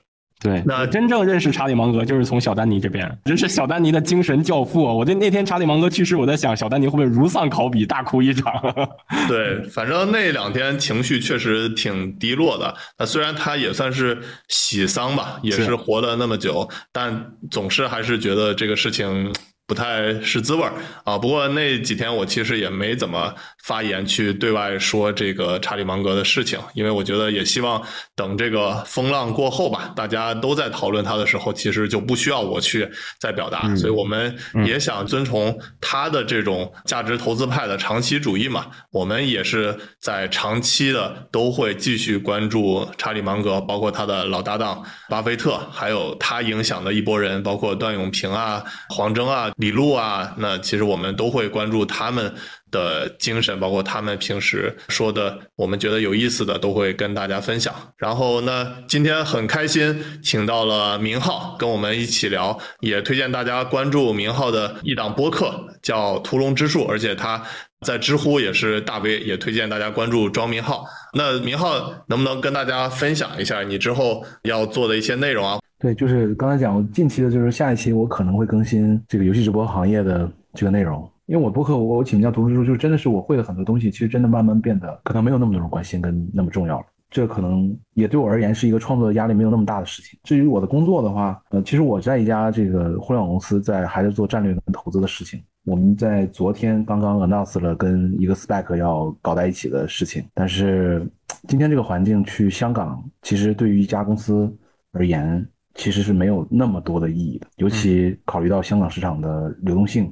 [0.41, 4.83] 对，那真正认识查理芒格就是从小丹尼这边，真是小丹尼的精神教父。
[4.83, 8.53] 我在那天查理芒格去世，我在想小丹尼会不会如丧考妣，大哭一场？
[9.27, 12.75] 对，反正那两天情绪确实挺低落的。
[12.99, 14.19] 那虽然他也算是
[14.49, 19.33] 喜丧吧，也是活了那么久，但总是还是觉得这个事情。
[19.67, 21.17] 不太是滋味儿啊！
[21.17, 27.81] 不过那几天我其实也没怎么发言去对外说这个查理芒格的事情，因为我觉得也希望
[28.15, 32.87] 等这个风浪过后吧，大家都在讨论他的时候，其实就不需要我去
[33.19, 33.75] 再表达。
[33.75, 34.35] 所以我们
[34.65, 49.51] 也想遵从他的这种价值投资派的长期主义嘛，我们也是在长期的都会继续关注查理芒格，包括他的老搭档巴菲特，还有他影响的一波人，包括段永平啊、黄峥啊。
[49.57, 52.33] 李璐啊，那其实我们都会关注他们
[52.71, 57.73] 的精神，包括他们平时说的，我们觉得有意思的都会跟大家分享。
[57.97, 67.41] 然后呢，今天很开心，请到了明浩跟我们一起聊，也推荐大家关注明浩的一档播客，叫《屠龙之术》，而且他
[67.85, 70.85] 在知乎也是大 V，也推荐大家关注庄明浩。
[71.13, 75.59] 那明浩能不能跟大家分享一下你之后要做的一些内容啊？
[75.77, 86.85] 对，就是刚才讲，近期的就是下一期我可能会更新这个游戏直播行业的这个内容，因为我播客我我起名叫“读书书”，就是真的是我会的很多东西，其实真的慢慢变得可能没有那么多人关心跟那么重要了。
[87.11, 90.19] 这可能也对我而言是一个创作的压力没有那么大的事情。
[90.23, 95.41] 至于我的工作的话，呃，其实我在一家这个互联网公司，在还在做战略跟投资的事情。
[95.65, 101.05] 我们在昨天刚刚 announce 了跟一个 spec 要搞在一起的事情，但是
[101.47, 104.51] 今天这个环境去香港，其实对于一家公司
[104.91, 105.45] 而言。
[105.75, 110.11] 其实是没有那么多的意义的，尤其考虑到香港市场的流动性、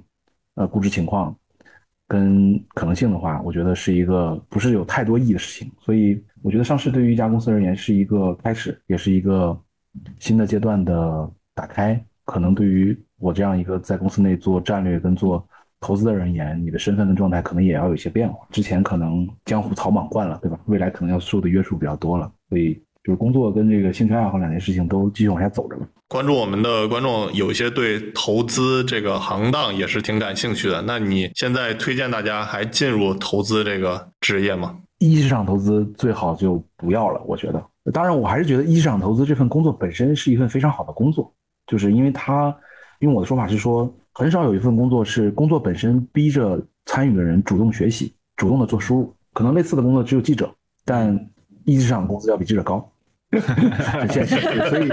[0.56, 1.34] 呃估值情况
[2.06, 5.72] 跟可能性的话，我觉得是一个不是有太多意义的事情。
[5.80, 9.58] 所以我觉得上市对于一家公司而言是一个开始，也是一个
[10.20, 12.00] 新的阶段的打开。
[12.26, 15.48] 可能对于我这样一个在公司内做战略跟做
[15.80, 18.46] 投资的人而言，你的身份跟状态可能也要有一些变化。
[18.52, 20.60] 之前可能江湖草莽惯了，对吧？
[20.66, 22.84] 未来可能要受的约束比较多了，所以。
[23.04, 25.86] 就是工作跟这个兴趣爱好两件事情都继续往下走着嘛。
[26.08, 34.78] 关注我们的观众有一些对投资这个行当也是挺感兴趣的，那你现在推荐大家还进入投资这个职业吗？
[35.00, 37.62] 一级市场投资最好就不要了，我觉得。
[37.92, 41.34] 当然，我还是觉得一级市场投资这份工作本身是一份非常好的工作，
[41.68, 42.56] 就是因为它，
[43.00, 49.14] 用我的说法是说，很少有一份工作是工作本身逼着参与的人主动学习、主动的做输入。
[49.34, 50.50] 可能类似的工作只有记者，
[50.86, 51.14] 但
[51.66, 52.88] 一级市场工资要比记者高。
[54.00, 54.38] 很现实，
[54.70, 54.90] 所以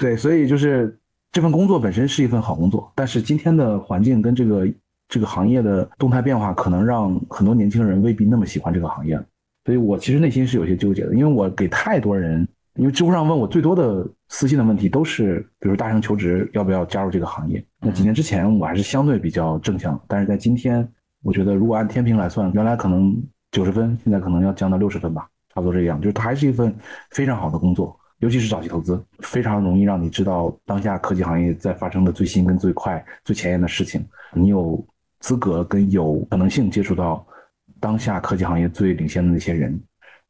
[0.00, 0.98] 对，所以就是
[1.32, 4.68] 这份工作本身是一份好工作，但是今天的环境跟这个
[5.08, 9.20] 这个行业的动态变化，可能让很多年轻人未必那么喜欢这个行业，
[9.64, 17.64] 所以我其实内心是有些纠结的，因为我给太多人，因为知乎上问我最多的私信的问题都是，比如大学求职要不要加入这个行业。
[17.80, 20.86] 那几年之前我还是相对比较正向，但是在今天，
[21.22, 23.16] 我觉得如果按天平来算，原来可能
[23.50, 25.28] 九十分，现在可能要降到六十分吧。
[25.52, 26.72] 差不多这样，就是它还是一份
[27.10, 34.04] 非常好的工作，尤其是早期投资，非常容易让你知道当下科技行业在发生的最新、跟最快、最前沿的事情。
[34.32, 34.82] 你有
[35.18, 37.26] 资格跟有可能性接触到
[37.80, 39.76] 当下科技行业最领先的那些人，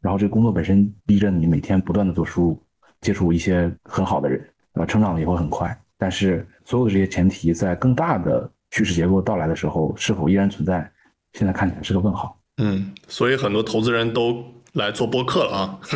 [0.00, 2.62] 然后这工作本身逼着你每天不断的做输入，
[3.02, 4.38] 接触一些很好的人，
[4.72, 4.86] 对吧？
[4.86, 5.78] 成长的也会很快。
[5.98, 10.90] 但是所有的这些前提在更大的趋势结构到来的时候，是否依然存在？
[11.34, 12.40] 现在看起来是个问号。
[12.56, 14.42] 嗯，所以很多投资人都。
[14.74, 15.78] 来做播客了啊！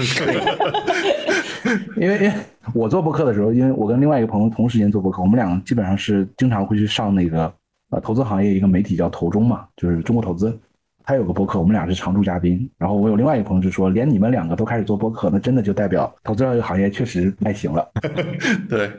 [1.97, 2.33] 因为因为
[2.75, 7.53] 我做播客的时候，因为我跟另外一个朋友同时间做播客，我们俩基本上是经常会去上那个
[7.91, 10.59] 呃投资行业一个媒体叫投中嘛，就是中国投资，
[11.05, 12.69] 他有个播客，我们俩是常驻嘉宾。
[12.77, 17.89] 然后我有另外一个朋友就说，连你们两个都开始做播客，那真的就代表投资这个行业确实太行了。
[18.69, 18.91] 对。